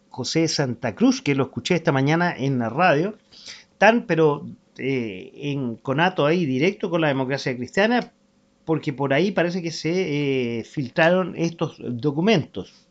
[0.09, 3.19] José Santa Cruz, que lo escuché esta mañana en la radio,
[3.79, 4.47] tan pero
[4.79, 8.13] en conato ahí directo con la democracia cristiana,
[8.65, 12.86] porque por ahí parece que se filtraron estos documentos.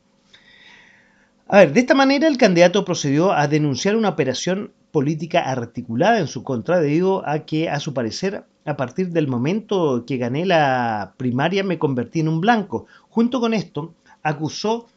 [1.48, 6.28] A ver, de esta manera el candidato procedió a denunciar una operación política articulada en
[6.28, 11.14] su contra debido a que, a su parecer, a partir del momento que gané la
[11.18, 12.88] primaria me convertí en un blanco.
[13.10, 13.94] Junto con esto,
[14.24, 14.88] acusó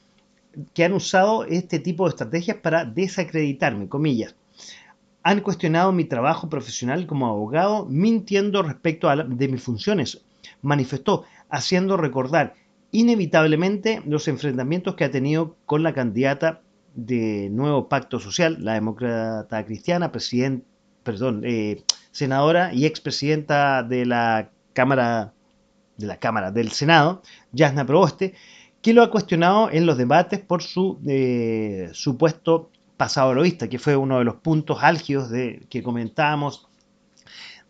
[0.75, 4.35] que han usado este tipo de estrategias para desacreditarme, comillas.
[5.23, 10.23] Han cuestionado mi trabajo profesional como abogado mintiendo respecto a la- de mis funciones,
[10.63, 12.55] manifestó, haciendo recordar
[12.91, 16.63] inevitablemente los enfrentamientos que ha tenido con la candidata
[16.95, 20.11] de Nuevo Pacto Social, la demócrata cristiana,
[21.03, 25.33] perdón, eh, senadora y expresidenta de la Cámara
[25.97, 27.23] de la Cámara del Senado,
[27.53, 28.35] Yasna Proboste,
[28.81, 33.97] que lo ha cuestionado en los debates por su eh, supuesto pasado heroísta, que fue
[33.97, 35.31] uno de los puntos álgidos
[35.69, 36.69] que comentábamos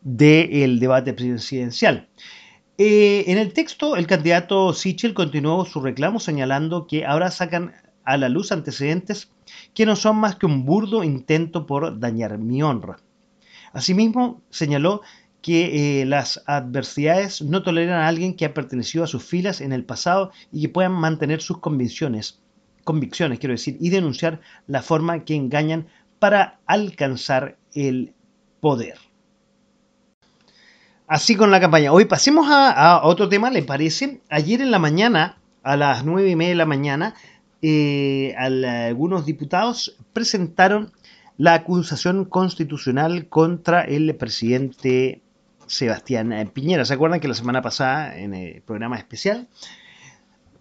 [0.03, 2.09] del debate presidencial.
[2.81, 7.73] Eh, en el texto, el candidato Sichel continuó su reclamo señalando que ahora sacan
[8.05, 9.33] a la luz antecedentes
[9.75, 13.01] que no son más que un burdo intento por dañar mi honra.
[13.73, 15.03] Asimismo, señaló
[15.43, 19.73] que eh, las adversidades no toleran a alguien que ha pertenecido a sus filas en
[19.73, 22.41] el pasado y que puedan mantener sus convicciones,
[22.85, 25.89] convicciones, quiero decir, y denunciar la forma que engañan
[26.21, 28.15] para alcanzar el
[28.61, 29.08] poder.
[31.09, 31.91] Así con la campaña.
[31.91, 34.21] Hoy pasemos a, otro tema, ¿le parece?
[34.29, 37.15] Ayer en la mañana, a las nueve y media de la mañana,
[37.63, 40.93] eh, al- algunos diputados presentaron
[41.39, 45.23] la acusación constitucional contra el presidente
[45.67, 46.85] Sebastián eh, Piñera.
[46.85, 49.49] ¿Se acuerdan que la semana pasada, en el programa especial,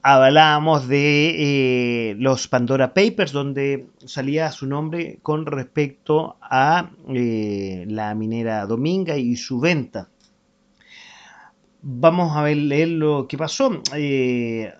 [0.01, 8.15] hablábamos de eh, los Pandora Papers, donde salía su nombre con respecto a eh, la
[8.15, 10.07] minera Dominga y su venta?
[11.81, 13.81] Vamos a ver, leer lo que pasó.
[13.95, 14.73] Eh,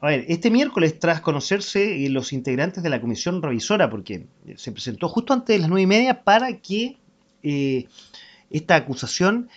[0.00, 4.26] a ver, este miércoles, tras conocerse eh, los integrantes de la comisión revisora, porque
[4.56, 6.98] se presentó justo antes de las nueve y media para que
[7.42, 7.86] eh,
[8.50, 9.48] esta acusación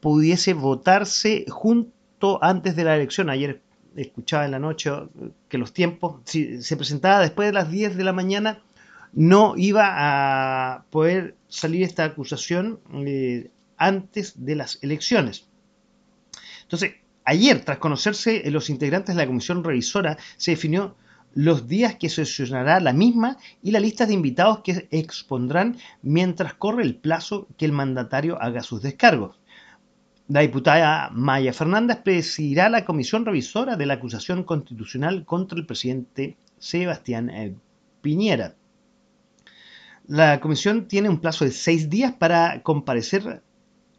[0.00, 3.30] pudiese votarse junto antes de la elección.
[3.30, 3.62] Ayer
[3.96, 4.90] escuchaba en la noche
[5.48, 8.60] que los tiempos, si se presentaba después de las 10 de la mañana,
[9.12, 15.46] no iba a poder salir esta acusación eh, antes de las elecciones.
[16.64, 20.96] Entonces, ayer, tras conocerse los integrantes de la comisión revisora, se definió
[21.34, 26.84] los días que sesionará la misma y la lista de invitados que expondrán mientras corre
[26.84, 29.38] el plazo que el mandatario haga sus descargos.
[30.28, 36.36] La diputada Maya Fernández presidirá la comisión revisora de la acusación constitucional contra el presidente
[36.58, 37.54] Sebastián eh,
[38.00, 38.54] Piñera.
[40.06, 43.42] La comisión tiene un plazo de seis días para comparecer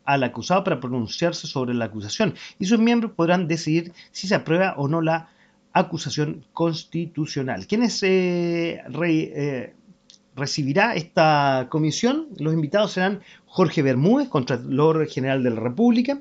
[0.05, 4.75] al acusado para pronunciarse sobre la acusación y sus miembros podrán decidir si se aprueba
[4.77, 5.29] o no la
[5.73, 7.67] acusación constitucional.
[7.67, 9.73] ¿Quiénes eh, re- eh,
[10.35, 12.27] recibirá esta comisión?
[12.37, 16.19] Los invitados serán Jorge Bermúdez, Contralor General de la República,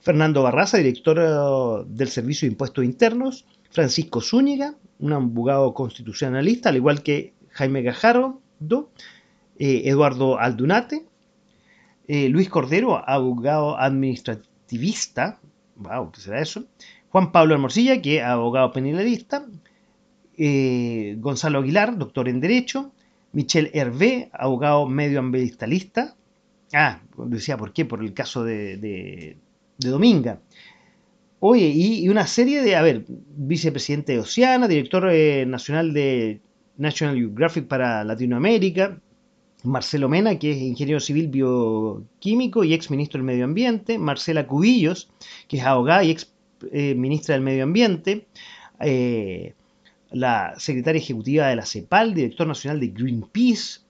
[0.00, 6.76] Fernando Barraza, director eh, del Servicio de Impuestos Internos, Francisco Zúñiga, un abogado constitucionalista, al
[6.76, 8.40] igual que Jaime Gajardo,
[9.58, 11.04] eh, Eduardo Aldunate,
[12.08, 15.40] eh, Luis Cordero, abogado administrativista,
[15.76, 16.64] wow, ¿qué será eso?
[17.10, 19.46] Juan Pablo Almorcilla, que es abogado penalista,
[20.36, 22.92] eh, Gonzalo Aguilar, doctor en Derecho,
[23.32, 26.14] Michel Hervé, abogado medioambientalista.
[26.72, 27.84] Ah, decía, ¿por qué?
[27.84, 29.36] Por el caso de, de-
[29.78, 30.38] Dominga.
[31.40, 36.40] Oye, y, y una serie de, a ver, vicepresidente de Oceana, director eh, nacional de
[36.78, 38.98] National Geographic para Latinoamérica,
[39.64, 45.10] Marcelo Mena, que es ingeniero civil bioquímico y ex ministro del Medio Ambiente, Marcela Cubillos,
[45.48, 46.32] que es abogada y ex
[46.70, 48.26] eh, ministra del Medio Ambiente,
[48.80, 49.54] eh,
[50.10, 53.80] la secretaria ejecutiva de la CEPAL, director nacional de Greenpeace.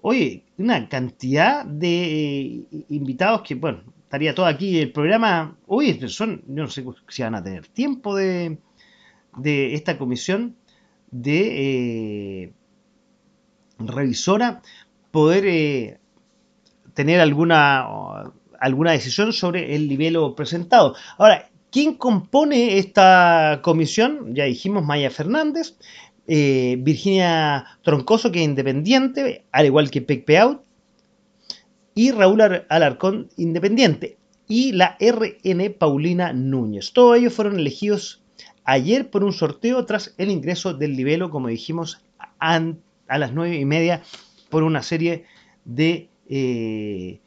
[0.00, 4.78] Oye, una cantidad de eh, invitados que, bueno, estaría todo aquí.
[4.78, 8.58] El programa, oye, son, yo no sé si van a tener tiempo de,
[9.36, 10.56] de esta comisión
[11.10, 12.52] de
[13.78, 14.62] revisora
[15.14, 15.98] poder eh,
[16.92, 17.86] tener alguna,
[18.58, 20.96] alguna decisión sobre el nivel presentado.
[21.18, 24.34] Ahora, ¿quién compone esta comisión?
[24.34, 25.76] Ya dijimos Maya Fernández,
[26.26, 30.62] eh, Virginia Troncoso, que es independiente, al igual que Peck Peaut,
[31.94, 36.92] y Raúl Ar- Alarcón, independiente, y la RN Paulina Núñez.
[36.92, 38.20] Todos ellos fueron elegidos
[38.64, 42.02] ayer por un sorteo tras el ingreso del libelo, como dijimos,
[42.40, 44.02] a las nueve y media
[44.54, 45.24] por una serie
[45.64, 47.18] de eh,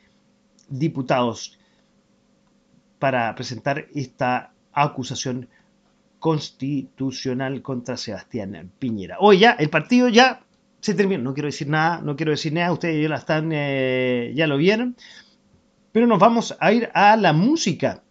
[0.70, 1.60] diputados
[3.00, 5.50] para presentar esta acusación
[6.20, 9.18] constitucional contra Sebastián Piñera.
[9.20, 10.40] Hoy ya, el partido ya
[10.80, 11.22] se terminó.
[11.22, 14.56] No quiero decir nada, no quiero decir nada, ustedes ya la están, eh, ya lo
[14.56, 14.96] vieron.
[15.92, 18.04] Pero nos vamos a ir a la música.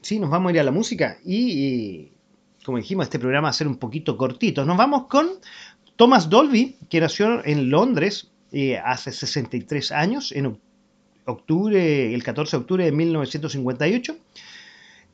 [0.00, 2.12] Sí, nos vamos a ir a la música y, y,
[2.64, 4.64] como dijimos, este programa va a ser un poquito cortito.
[4.64, 5.28] Nos vamos con
[6.02, 10.58] Thomas Dolby, que nació en Londres eh, hace 63 años, en oc-
[11.26, 14.16] octubre, el 14 de octubre de 1958.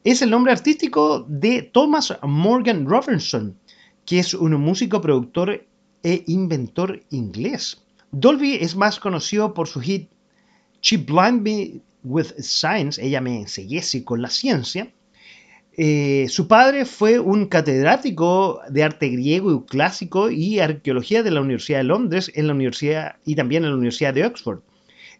[0.04, 3.54] Es el nombre artístico de Thomas Morgan Robertson,
[4.06, 5.62] que es un músico, productor
[6.02, 7.82] e inventor inglés.
[8.10, 10.08] Dolby es más conocido por su hit
[10.80, 14.90] She Blind Me with Science, ella me enseguece con la ciencia.
[15.80, 21.40] Eh, su padre fue un catedrático de arte griego y clásico y arqueología de la
[21.40, 24.58] Universidad de Londres en la universidad, y también en la Universidad de Oxford.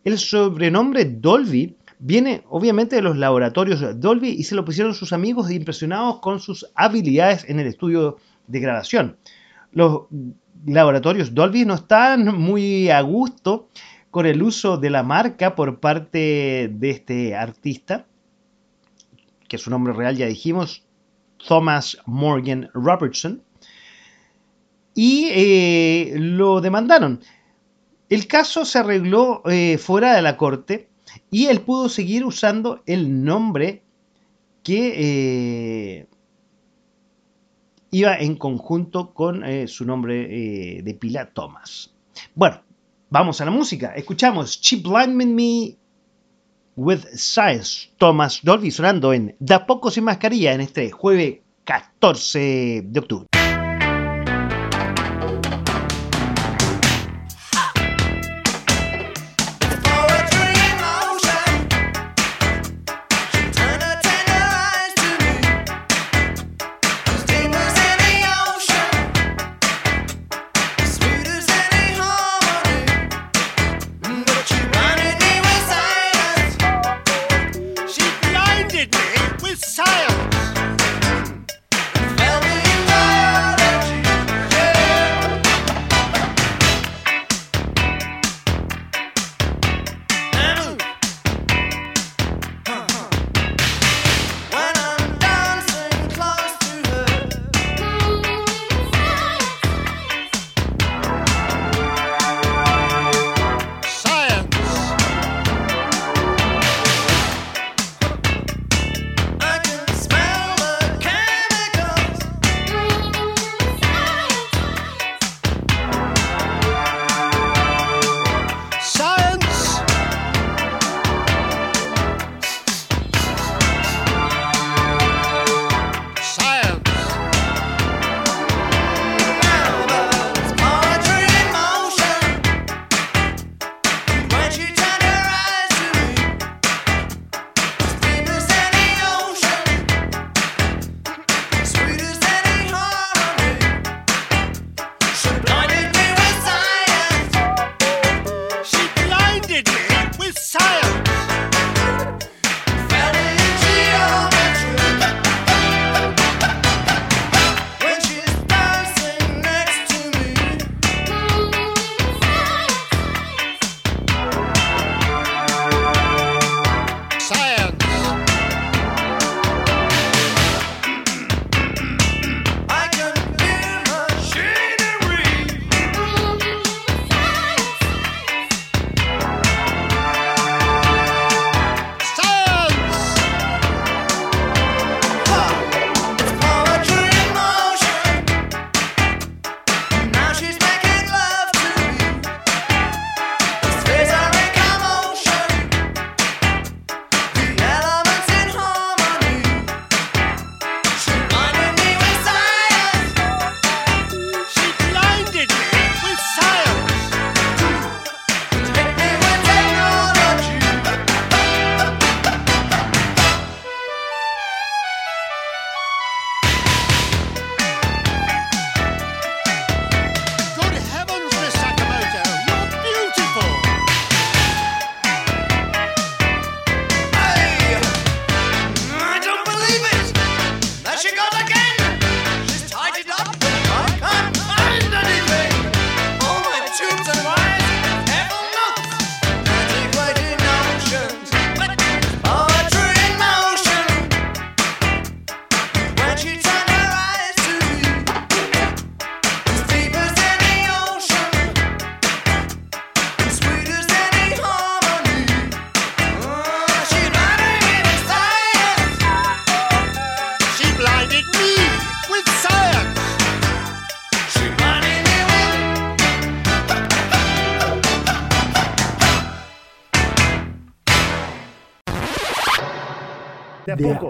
[0.03, 5.49] El sobrenombre Dolby viene obviamente de los laboratorios Dolby y se lo pusieron sus amigos
[5.49, 8.17] impresionados con sus habilidades en el estudio
[8.49, 9.17] de grabación.
[9.71, 10.07] Los
[10.67, 13.69] laboratorios Dolby no están muy a gusto
[14.11, 18.07] con el uso de la marca por parte de este artista,
[19.49, 20.85] que su nombre real ya dijimos,
[21.39, 23.43] Thomas Morgan Robertson,
[24.95, 27.21] y eh, lo demandaron.
[28.09, 30.89] El caso se arregló eh, fuera de la corte
[31.31, 33.85] y él pudo seguir usando el nombre
[34.65, 36.07] que eh,
[37.93, 41.95] iba en conjunto con su nombre de pila Thomas.
[42.35, 42.61] Bueno,
[43.09, 43.95] vamos a la música.
[43.95, 45.78] Escuchamos Cheap Blind Me
[46.79, 53.01] with Science, Thomas Dolby sonando en Da Poco Sin Mascarilla en este jueves 14 de
[53.01, 53.38] octubre.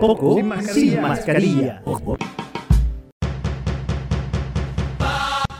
[0.01, 0.37] De a poco,
[0.73, 1.83] sin mascarilla.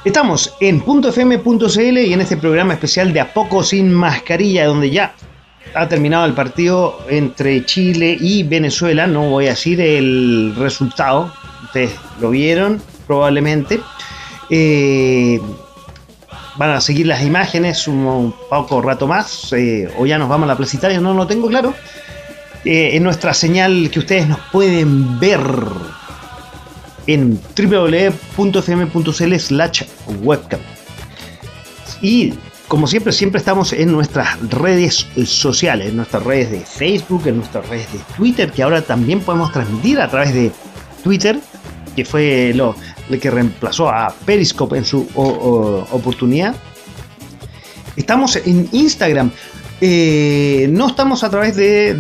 [0.05, 5.14] Estamos en .fm.cl y en este programa especial de A Poco Sin Mascarilla, donde ya
[5.74, 9.07] ha terminado el partido entre Chile y Venezuela.
[9.09, 11.32] No voy a decir el resultado,
[11.64, 13.80] ustedes lo vieron probablemente.
[14.51, 15.41] Eh,
[16.57, 20.53] van a seguir las imágenes un poco rato más, eh, o ya nos vamos a
[20.53, 21.74] la placitaria, no lo tengo claro.
[22.70, 25.40] Eh, en nuestra señal que ustedes nos pueden ver
[27.06, 29.84] en www.fm.cl slash
[30.20, 30.60] webcam.
[32.02, 32.34] Y
[32.68, 37.66] como siempre, siempre estamos en nuestras redes sociales, en nuestras redes de Facebook, en nuestras
[37.70, 40.52] redes de Twitter, que ahora también podemos transmitir a través de
[41.02, 41.40] Twitter,
[41.96, 42.76] que fue lo,
[43.18, 46.54] que reemplazó a Periscope en su oportunidad.
[47.96, 49.32] Estamos en Instagram.
[49.80, 51.94] Eh, no estamos a través de,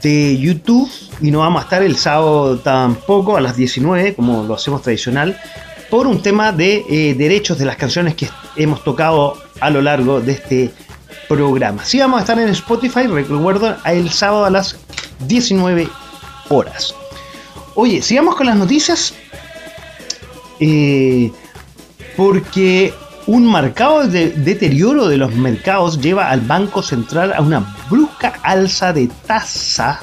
[0.00, 0.90] de, YouTube
[1.20, 5.38] y no vamos a estar el sábado tampoco a las 19 como lo hacemos tradicional
[5.90, 10.20] por un tema de eh, derechos de las canciones que hemos tocado a lo largo
[10.20, 10.70] de este
[11.28, 11.84] programa.
[11.84, 14.76] Sí vamos a estar en Spotify, recuerdo, el sábado a las
[15.26, 15.88] 19
[16.48, 16.94] horas.
[17.74, 19.14] Oye, sigamos con las noticias.
[20.60, 21.30] Eh,
[22.16, 22.94] porque
[23.26, 28.92] un marcado de- deterioro de los mercados lleva al Banco Central a una brusca alza
[28.92, 30.00] de tasa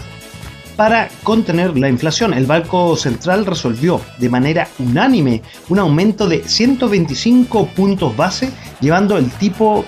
[0.75, 2.33] para contener la inflación.
[2.33, 8.49] El Banco Central resolvió de manera unánime un aumento de 125 puntos base,
[8.79, 9.85] llevando el tipo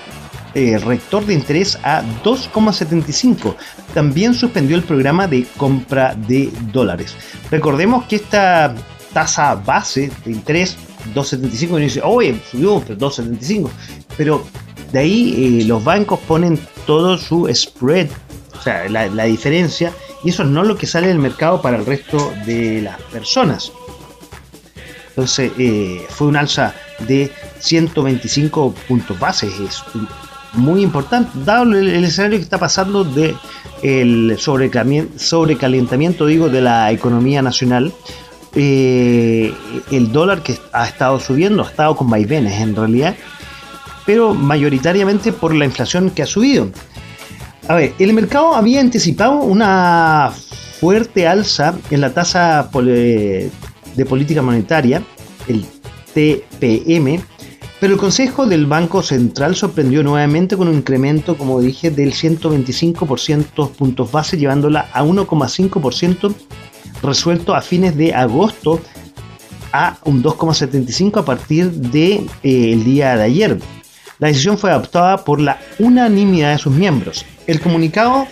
[0.54, 3.56] eh, rector de interés a 2,75.
[3.92, 7.16] También suspendió el programa de compra de dólares.
[7.50, 8.72] Recordemos que esta
[9.14, 10.76] tasa base de interés
[11.14, 13.70] 2,75 y uno dice, oye, subió, pero 2,75.
[14.16, 14.44] Pero
[14.92, 18.08] de ahí eh, los bancos ponen todo su spread,
[18.58, 19.92] o sea, la, diferencia,
[20.22, 23.72] y eso no es lo que sale del mercado para el resto de las personas.
[25.08, 29.82] Entonces eh, fue un alza de 125 puntos bases, es
[30.54, 33.34] muy importante, dado el, escenario que está pasando de
[33.82, 37.92] el sobrecalentamiento digo, de la economía nacional.
[38.54, 39.52] Eh,
[39.90, 43.14] el dólar que ha estado subiendo, ha estado con vaivenes en realidad,
[44.06, 46.70] pero mayoritariamente por la inflación que ha subido.
[47.68, 50.32] A ver, el mercado había anticipado una
[50.80, 53.50] fuerte alza en la tasa de
[54.06, 55.02] política monetaria,
[55.48, 55.64] el
[56.12, 57.22] TPM,
[57.80, 63.70] pero el Consejo del Banco Central sorprendió nuevamente con un incremento, como dije, del 125%
[63.72, 66.34] puntos base, llevándola a 1,5%
[67.04, 68.80] resuelto a fines de agosto
[69.72, 73.58] a un 2,75 a partir del de, eh, día de ayer.
[74.18, 77.24] La decisión fue adoptada por la unanimidad de sus miembros.
[77.46, 78.26] El comunicado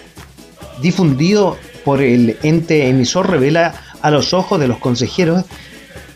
[0.80, 5.44] difundido por el ente emisor revela a los ojos de los consejeros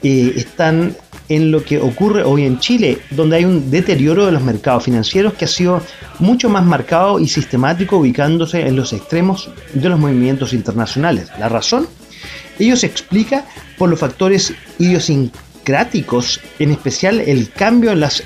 [0.03, 0.97] eh, están
[1.29, 5.35] en lo que ocurre hoy en Chile, donde hay un deterioro de los mercados financieros
[5.35, 5.83] que ha sido
[6.19, 11.31] mucho más marcado y sistemático ubicándose en los extremos de los movimientos internacionales.
[11.39, 11.89] La razón,
[12.59, 13.45] ello se explica
[13.79, 18.23] por los factores idiosincráticos, en especial el cambio en las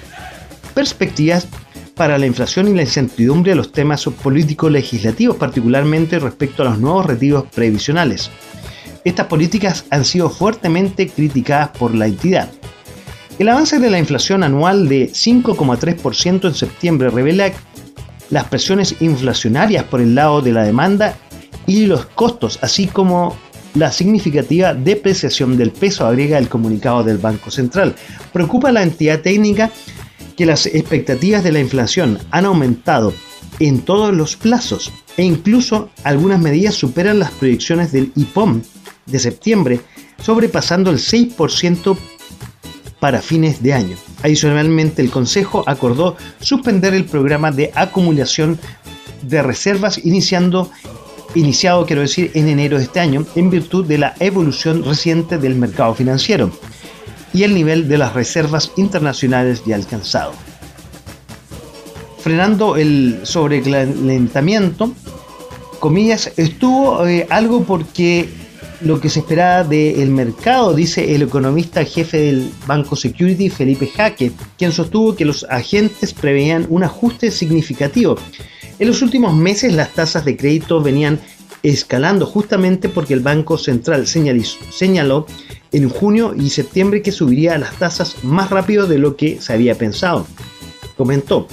[0.75, 1.47] perspectivas
[1.95, 6.79] para la inflación y la incertidumbre de los temas políticos legislativos, particularmente respecto a los
[6.79, 8.31] nuevos retiros previsionales.
[9.05, 12.51] Estas políticas han sido fuertemente criticadas por la entidad.
[13.39, 17.53] El avance de la inflación anual de 5,3% en septiembre revela
[18.31, 21.17] las presiones inflacionarias por el lado de la demanda
[21.67, 23.37] y los costos, así como
[23.75, 27.95] la significativa depreciación del peso, agrega el comunicado del Banco Central.
[28.33, 29.71] Preocupa la entidad técnica
[30.37, 33.13] que las expectativas de la inflación han aumentado
[33.59, 38.63] en todos los plazos e incluso algunas medidas superan las proyecciones del IPOM
[39.07, 39.81] de septiembre,
[40.23, 41.97] sobrepasando el 6%
[43.01, 43.97] para fines de año.
[44.23, 48.59] Adicionalmente, el Consejo acordó suspender el programa de acumulación
[49.23, 50.71] de reservas iniciando,
[51.35, 55.55] iniciado, quiero decir, en enero de este año, en virtud de la evolución reciente del
[55.55, 56.51] mercado financiero
[57.33, 60.33] y el nivel de las reservas internacionales ya alcanzado.
[62.19, 64.93] Frenando el sobrecalentamiento,
[65.79, 68.29] comillas, estuvo eh, algo porque
[68.83, 74.33] lo que se esperaba del mercado, dice el economista jefe del Banco Security, Felipe Jaque,
[74.59, 78.17] quien sostuvo que los agentes preveían un ajuste significativo.
[78.81, 81.21] En los últimos meses las tasas de crédito venían
[81.63, 85.27] escalando justamente porque el Banco Central señaló
[85.71, 89.75] en junio y septiembre que subiría las tasas más rápido de lo que se había
[89.75, 90.27] pensado.
[90.97, 91.47] Comentó.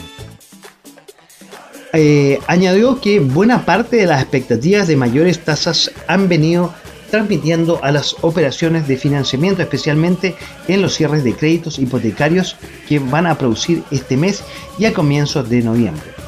[1.91, 6.73] eh, añadió que buena parte de las expectativas de mayores tasas han venido
[7.11, 10.35] transmitiendo a las operaciones de financiamiento, especialmente
[10.69, 12.55] en los cierres de créditos hipotecarios
[12.87, 14.43] que van a producir este mes
[14.79, 16.26] y a comienzos de noviembre.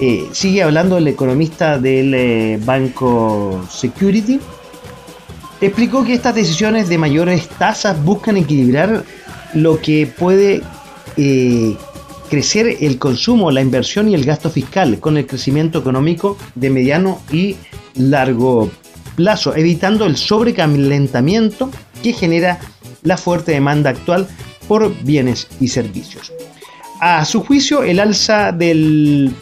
[0.00, 4.38] Eh, sigue hablando el economista del eh, banco Security.
[5.60, 9.04] Explicó que estas decisiones de mayores tasas buscan equilibrar
[9.54, 10.60] lo que puede
[11.16, 11.76] eh,
[12.28, 17.22] crecer el consumo, la inversión y el gasto fiscal con el crecimiento económico de mediano
[17.32, 17.56] y
[17.94, 18.70] largo
[19.14, 21.70] plazo, evitando el sobrecalentamiento
[22.02, 22.58] que genera
[23.02, 24.28] la fuerte demanda actual
[24.68, 26.32] por bienes y servicios.
[27.00, 29.32] A su juicio, el alza del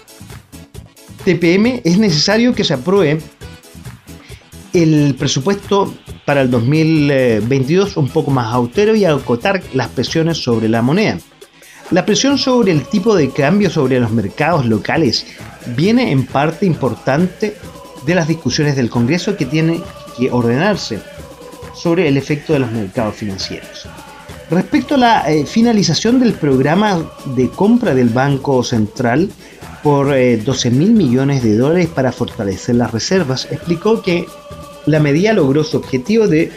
[1.24, 3.18] TPM es necesario que se apruebe
[4.74, 5.94] el presupuesto
[6.26, 11.18] para el 2022 un poco más austero y acotar las presiones sobre la moneda.
[11.90, 15.26] La presión sobre el tipo de cambio sobre los mercados locales
[15.76, 17.56] viene en parte importante
[18.04, 19.80] de las discusiones del Congreso que tiene
[20.18, 21.00] que ordenarse
[21.74, 23.88] sobre el efecto de los mercados financieros.
[24.50, 27.02] Respecto a la eh, finalización del programa
[27.34, 29.30] de compra del Banco Central
[29.84, 34.26] por eh, 12 mil millones de dólares para fortalecer las reservas, explicó que
[34.86, 36.50] la medida logró su objetivo de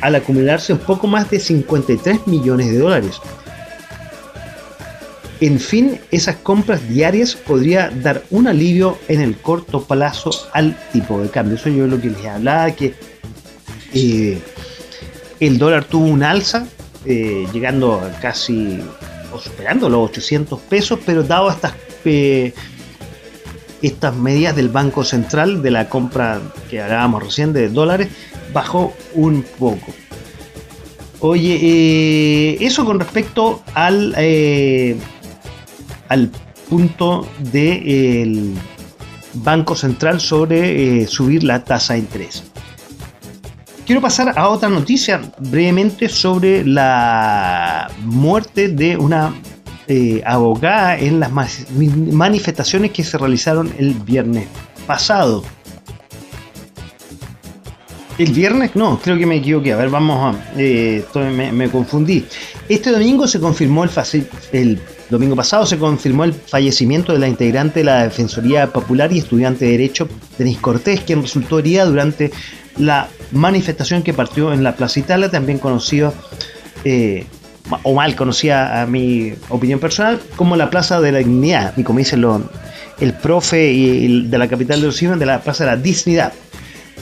[0.00, 3.20] al acumularse un poco más de 53 millones de dólares.
[5.40, 11.20] En fin, esas compras diarias podría dar un alivio en el corto plazo al tipo
[11.20, 11.54] de cambio.
[11.54, 12.92] Eso yo lo que les hablaba, que
[13.94, 14.42] eh,
[15.38, 16.66] el dólar tuvo un alza,
[17.04, 18.80] eh, llegando a casi
[19.32, 21.72] o superando los 800 pesos, pero dado estas
[23.82, 28.08] estas medidas del Banco Central de la compra que hablábamos recién de dólares,
[28.52, 29.92] bajó un poco.
[31.20, 34.96] Oye, eh, eso con respecto al, eh,
[36.08, 36.30] al
[36.68, 38.54] punto del
[39.34, 42.44] Banco Central sobre eh, subir la tasa de interés.
[43.84, 49.32] Quiero pasar a otra noticia brevemente sobre la muerte de una
[49.88, 51.30] eh, abogada en las
[51.72, 54.46] manifestaciones que se realizaron el viernes
[54.86, 55.42] pasado.
[58.18, 59.72] El viernes, no, creo que me equivoqué.
[59.72, 60.52] A ver, vamos a.
[60.56, 61.04] eh,
[61.52, 62.24] me, confundí.
[62.68, 63.90] Este domingo se confirmó el,
[64.52, 69.18] el domingo pasado se confirmó el fallecimiento de la integrante de la Defensoría Popular y
[69.18, 72.30] estudiante de Derecho, Denis Cortés, quien resultó herida durante
[72.76, 76.12] la manifestación que partió en la Plaza Italia, también conocido
[76.84, 77.26] eh,
[77.82, 81.98] o mal conocida a mi opinión personal, como la Plaza de la Dignidad, y como
[81.98, 82.42] dice lo-
[83.00, 86.32] el profe y de la capital de los Cielos, de la Plaza de la Dignidad,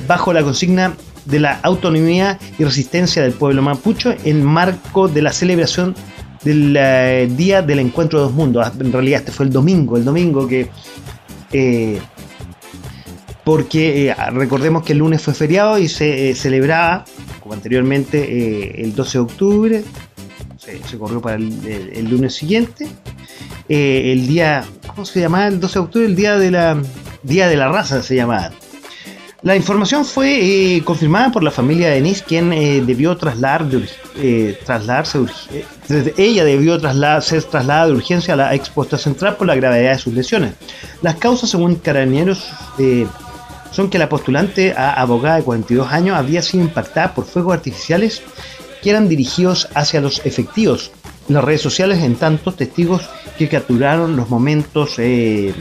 [0.07, 0.95] bajo la consigna
[1.25, 5.95] de la autonomía y resistencia del pueblo mapucho en marco de la celebración
[6.45, 8.65] del eh, Día del Encuentro de dos Mundos.
[8.67, 10.69] Ah, En realidad este fue el domingo, el domingo que...
[11.53, 11.99] eh,
[13.45, 17.05] porque eh, recordemos que el lunes fue feriado y se celebraba,
[17.41, 19.85] como anteriormente, el 12 de octubre,
[20.67, 22.87] se, se corrió para el, el- el lunes siguiente.
[23.69, 25.47] Eh, el día, ¿cómo se llamaba?
[25.49, 26.77] El 12 de octubre, el día de la,
[27.23, 28.51] día de la raza se llamaba.
[29.43, 33.89] La información fue eh, confirmada por la familia de Denise, quien eh, debió trasladar de
[34.17, 38.99] eh, trasladarse, urg- eh, desde- ella debió trasladar, ser trasladada de urgencia a la expuesta
[38.99, 40.55] central por la gravedad de sus lesiones.
[41.03, 42.49] Las causas, según carabineros,
[42.79, 43.07] eh,
[43.71, 48.23] son que la postulante a abogada de 42 años había sido impactada por fuegos artificiales
[48.83, 50.91] que eran dirigidos hacia los efectivos.
[51.29, 53.03] Las redes sociales, en tanto, testigos
[53.37, 55.53] que capturaron los momentos eh,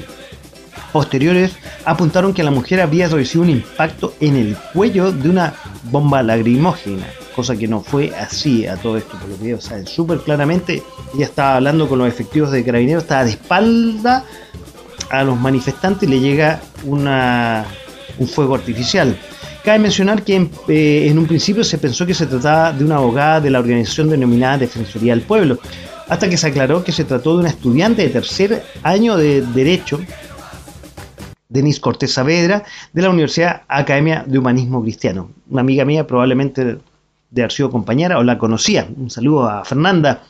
[0.95, 1.51] posteriores
[1.83, 5.53] apuntaron que la mujer había recibido un impacto en el cuello de una
[5.83, 7.05] bomba lagrimógena,
[7.35, 10.81] cosa que no fue así a todo esto, por lo que ellos saben súper claramente.
[11.13, 14.23] Ella estaba hablando con los efectivos de carabineros, estaba de espalda
[15.09, 17.65] a los manifestantes y le llega una,
[18.17, 19.17] un fuego artificial.
[19.65, 22.97] Cabe mencionar que en, eh, en un principio se pensó que se trataba de una
[22.97, 25.57] abogada de la organización denominada Defensoría del Pueblo,
[26.07, 29.99] hasta que se aclaró que se trató de una estudiante de tercer año de Derecho,
[31.49, 32.63] Denis Cortés Saavedra,
[32.93, 35.31] de la Universidad Academia de Humanismo Cristiano.
[35.49, 36.77] Una amiga mía, probablemente
[37.31, 38.87] de haber compañera o la conocía.
[38.95, 40.21] Un saludo a Fernanda,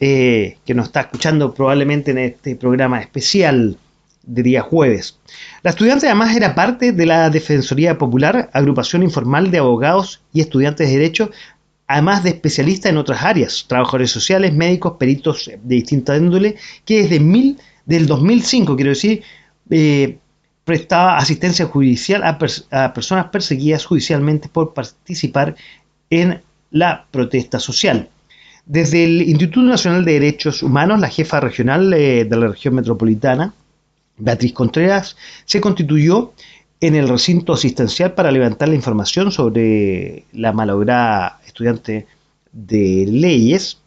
[0.00, 3.78] eh, que nos está escuchando probablemente en este programa especial
[4.24, 5.18] de día jueves.
[5.62, 10.88] La estudiante además era parte de la Defensoría Popular, agrupación informal de abogados y estudiantes
[10.88, 11.30] de Derecho,
[11.86, 17.20] además de especialista en otras áreas, trabajadores sociales, médicos, peritos de distinta índole, que desde
[17.20, 19.22] mil, del 2005, quiero decir,
[19.70, 20.18] eh,
[20.64, 25.56] prestaba asistencia judicial a personas perseguidas judicialmente por participar
[26.08, 28.08] en la protesta social.
[28.64, 33.54] Desde el Instituto Nacional de Derechos Humanos, la jefa regional eh, de la región metropolitana,
[34.22, 36.32] Beatriz Contreras se constituyó
[36.80, 42.06] en el recinto asistencial para levantar la información sobre la malograda estudiante
[42.52, 43.78] de leyes,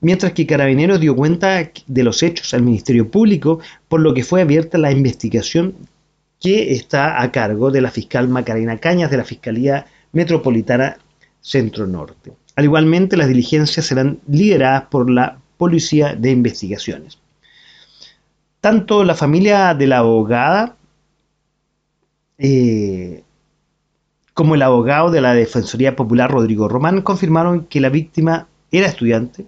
[0.00, 4.42] mientras que Carabineros dio cuenta de los hechos al Ministerio Público, por lo que fue
[4.42, 5.74] abierta la investigación
[6.40, 10.98] que está a cargo de la fiscal Macarena Cañas de la Fiscalía Metropolitana
[11.40, 12.32] Centro Norte.
[12.56, 17.18] Al igualmente, las diligencias serán lideradas por la Policía de Investigaciones.
[18.64, 20.74] Tanto la familia de la abogada
[22.38, 23.22] eh,
[24.32, 29.44] como el abogado de la Defensoría Popular Rodrigo Román confirmaron que la víctima era estudiante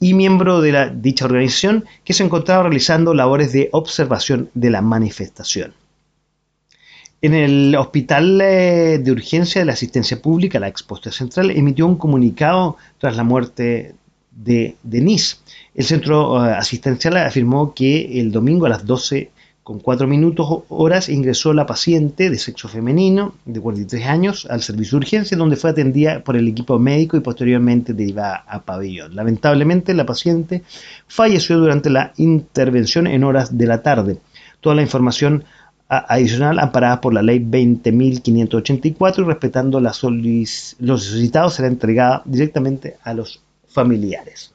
[0.00, 4.82] y miembro de la, dicha organización que se encontraba realizando labores de observación de la
[4.82, 5.72] manifestación.
[7.22, 11.98] En el Hospital eh, de Urgencia de la Asistencia Pública, la Exposta Central emitió un
[11.98, 13.94] comunicado tras la muerte
[14.32, 15.36] de Denise.
[15.74, 19.30] El centro eh, asistencial afirmó que el domingo a las 12
[19.64, 24.98] con 4 minutos horas ingresó la paciente de sexo femenino de 43 años al servicio
[24.98, 29.16] de urgencia donde fue atendida por el equipo médico y posteriormente derivada a pabellón.
[29.16, 30.62] Lamentablemente la paciente
[31.08, 34.18] falleció durante la intervención en horas de la tarde.
[34.60, 35.44] Toda la información
[35.88, 42.96] adicional amparada por la ley 20.584 y respetando la solic- lo solicitado será entregada directamente
[43.02, 44.53] a los familiares.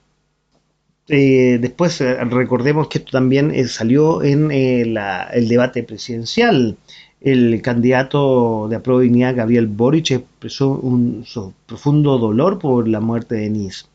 [1.09, 6.77] Eh, después eh, recordemos que esto también eh, salió en el debate presidencial.
[7.19, 11.25] El candidato de Apruebo Dignidad, Gabriel Boric, expresó un
[11.65, 13.85] profundo dolor por la muerte de Denise.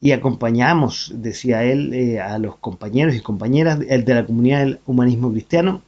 [0.00, 5.30] Y acompañamos, decía él, a los compañeros y compañeras de de la comunidad del humanismo
[5.30, 5.82] cristiano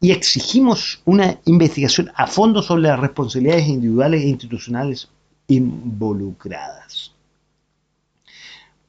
[0.00, 5.08] y exigimos una investigación a fondo sobre las responsabilidades individuales e institucionales
[5.48, 7.09] involucradas.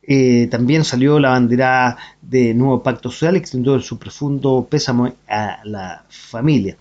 [0.04, 6.06] Eh, también salió la bandera de Nuevo Pacto Social, extendió su profundo pésamo a la
[6.10, 6.78] familia.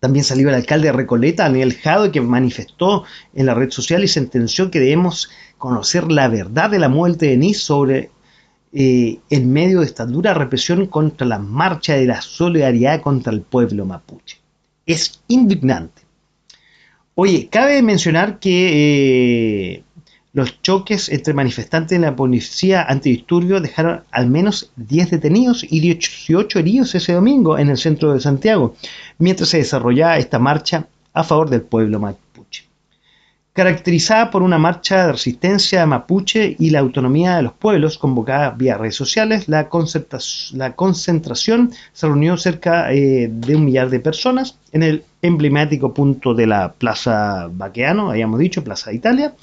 [0.00, 3.04] También salió el alcalde de Recoleta, Daniel Jado, que manifestó
[3.34, 7.36] en la red social y sentenció que debemos conocer la verdad de la muerte de
[7.36, 8.10] Nis sobre
[8.72, 13.42] eh, en medio de esta dura represión contra la marcha de la solidaridad contra el
[13.42, 14.40] pueblo mapuche.
[14.86, 16.02] Es indignante.
[17.14, 19.84] Oye, cabe mencionar que eh,
[20.32, 26.58] los choques entre manifestantes y la policía antidisturbios dejaron al menos 10 detenidos y 18
[26.58, 28.74] heridos ese domingo en el centro de Santiago,
[29.18, 32.64] mientras se desarrollaba esta marcha a favor del pueblo mapuche.
[33.52, 38.78] Caracterizada por una marcha de resistencia mapuche y la autonomía de los pueblos convocada vía
[38.78, 45.04] redes sociales, la, concentración se reunió cerca eh, de un millar de personas en el
[45.20, 49.34] emblemático punto de la Plaza Baqueano, habíamos dicho, Plaza Italia,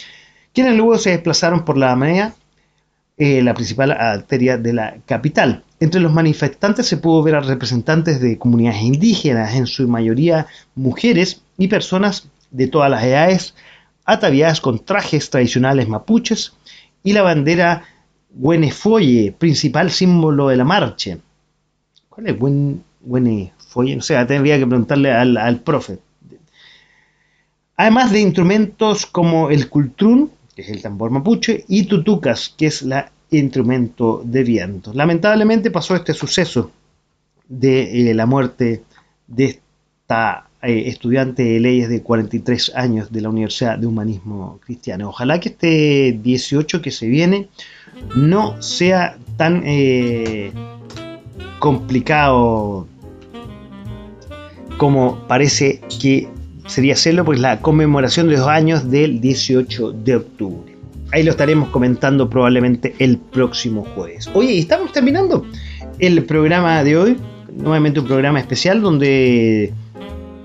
[0.54, 2.34] quienes luego se desplazaron por la Alameda,
[3.18, 5.64] eh, la principal arteria de la capital.
[5.80, 11.42] Entre los manifestantes se pudo ver a representantes de comunidades indígenas, en su mayoría mujeres
[11.58, 13.56] y personas de todas las edades,
[14.06, 16.54] ataviadas con trajes tradicionales mapuches
[17.04, 17.84] y la bandera
[18.32, 21.18] Güenefoye, principal símbolo de la marcha.
[22.10, 22.84] ¿Cuál es Güen-?
[23.76, 26.00] O sea, tendría que preguntarle al, al profe.
[27.78, 32.82] Además de instrumentos como el cultrún, que es el tambor mapuche, y tutucas, que es
[32.82, 32.94] el
[33.32, 34.92] instrumento de viento.
[34.94, 36.72] Lamentablemente pasó este suceso
[37.48, 38.84] de eh, la muerte
[39.26, 45.08] de esta eh, estudiante de leyes de 43 años de la Universidad de Humanismo Cristiano.
[45.08, 47.48] Ojalá que este 18 que se viene
[48.18, 50.52] no sea tan eh,
[51.60, 52.86] complicado
[54.78, 56.28] como parece que
[56.70, 60.76] sería hacerlo, pues la conmemoración de dos años del 18 de octubre.
[61.12, 64.30] Ahí lo estaremos comentando probablemente el próximo jueves.
[64.34, 65.46] Oye, estamos terminando
[65.98, 67.18] el programa de hoy,
[67.58, 69.74] nuevamente un programa especial donde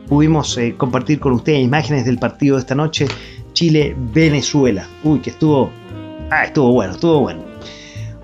[0.09, 3.07] pudimos eh, compartir con ustedes imágenes del partido de esta noche,
[3.53, 4.89] Chile-Venezuela.
[5.03, 5.71] Uy, que estuvo,
[6.31, 7.43] ah, estuvo bueno, estuvo bueno.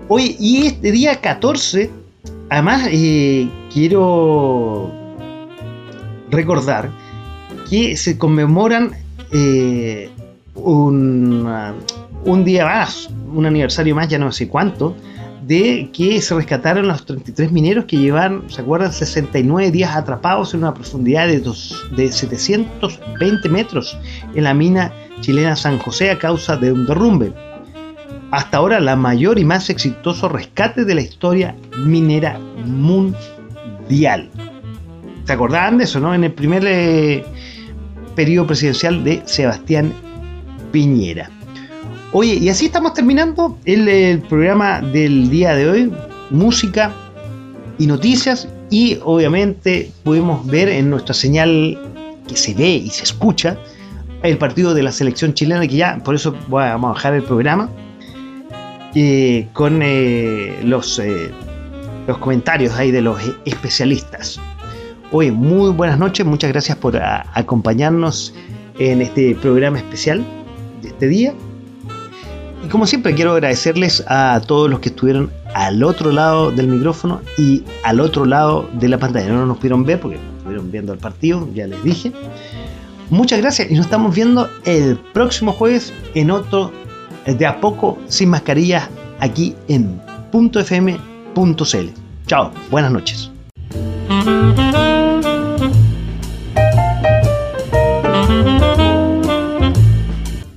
[0.07, 1.91] Oye, y este día 14,
[2.49, 4.91] además eh, quiero
[6.31, 6.89] recordar
[7.71, 8.91] que se conmemoran
[9.31, 10.09] eh,
[10.55, 11.49] un,
[12.25, 14.93] un día más, un aniversario más, ya no sé cuánto,
[15.47, 18.91] de que se rescataron los 33 mineros que llevan, ¿se acuerdan?
[18.91, 23.97] 69 días atrapados en una profundidad de, dos, de 720 metros
[24.35, 24.91] en la mina
[25.21, 27.31] chilena San José a causa de un derrumbe.
[28.31, 34.29] Hasta ahora la mayor y más exitoso rescate de la historia minera mundial.
[35.23, 36.13] ¿Se acordaban de eso, no?
[36.13, 37.23] En el primer eh,
[38.21, 39.91] periodo presidencial de Sebastián
[40.71, 41.27] Piñera.
[42.11, 45.91] Oye, y así estamos terminando el, programa del día de hoy.
[46.29, 46.93] Música
[47.79, 51.79] y noticias y obviamente pudimos ver en nuestra señal
[52.27, 53.57] que se ve y se escucha
[54.21, 57.71] el partido de la selección chilena que ya, por eso vamos a bajar el programa
[58.93, 61.31] eh, con eh, los, eh,
[62.05, 64.39] los comentarios ahí de los especialistas.
[65.11, 68.33] Oye, muy buenas noches, muchas gracias por a- acompañarnos
[68.79, 70.23] en este programa especial
[70.81, 71.33] de este día.
[72.65, 77.19] Y como siempre quiero agradecerles a todos los que estuvieron al otro lado del micrófono
[77.37, 79.27] y al otro lado de la pantalla.
[79.29, 82.11] No nos pudieron ver porque estuvieron viendo el partido, ya les dije.
[83.09, 86.71] Muchas gracias y nos estamos viendo el próximo jueves en otro
[87.25, 88.87] eh, de a poco sin mascarillas
[89.19, 89.99] aquí en
[90.31, 91.87] .fm.cl.
[92.27, 93.29] Chao, buenas noches.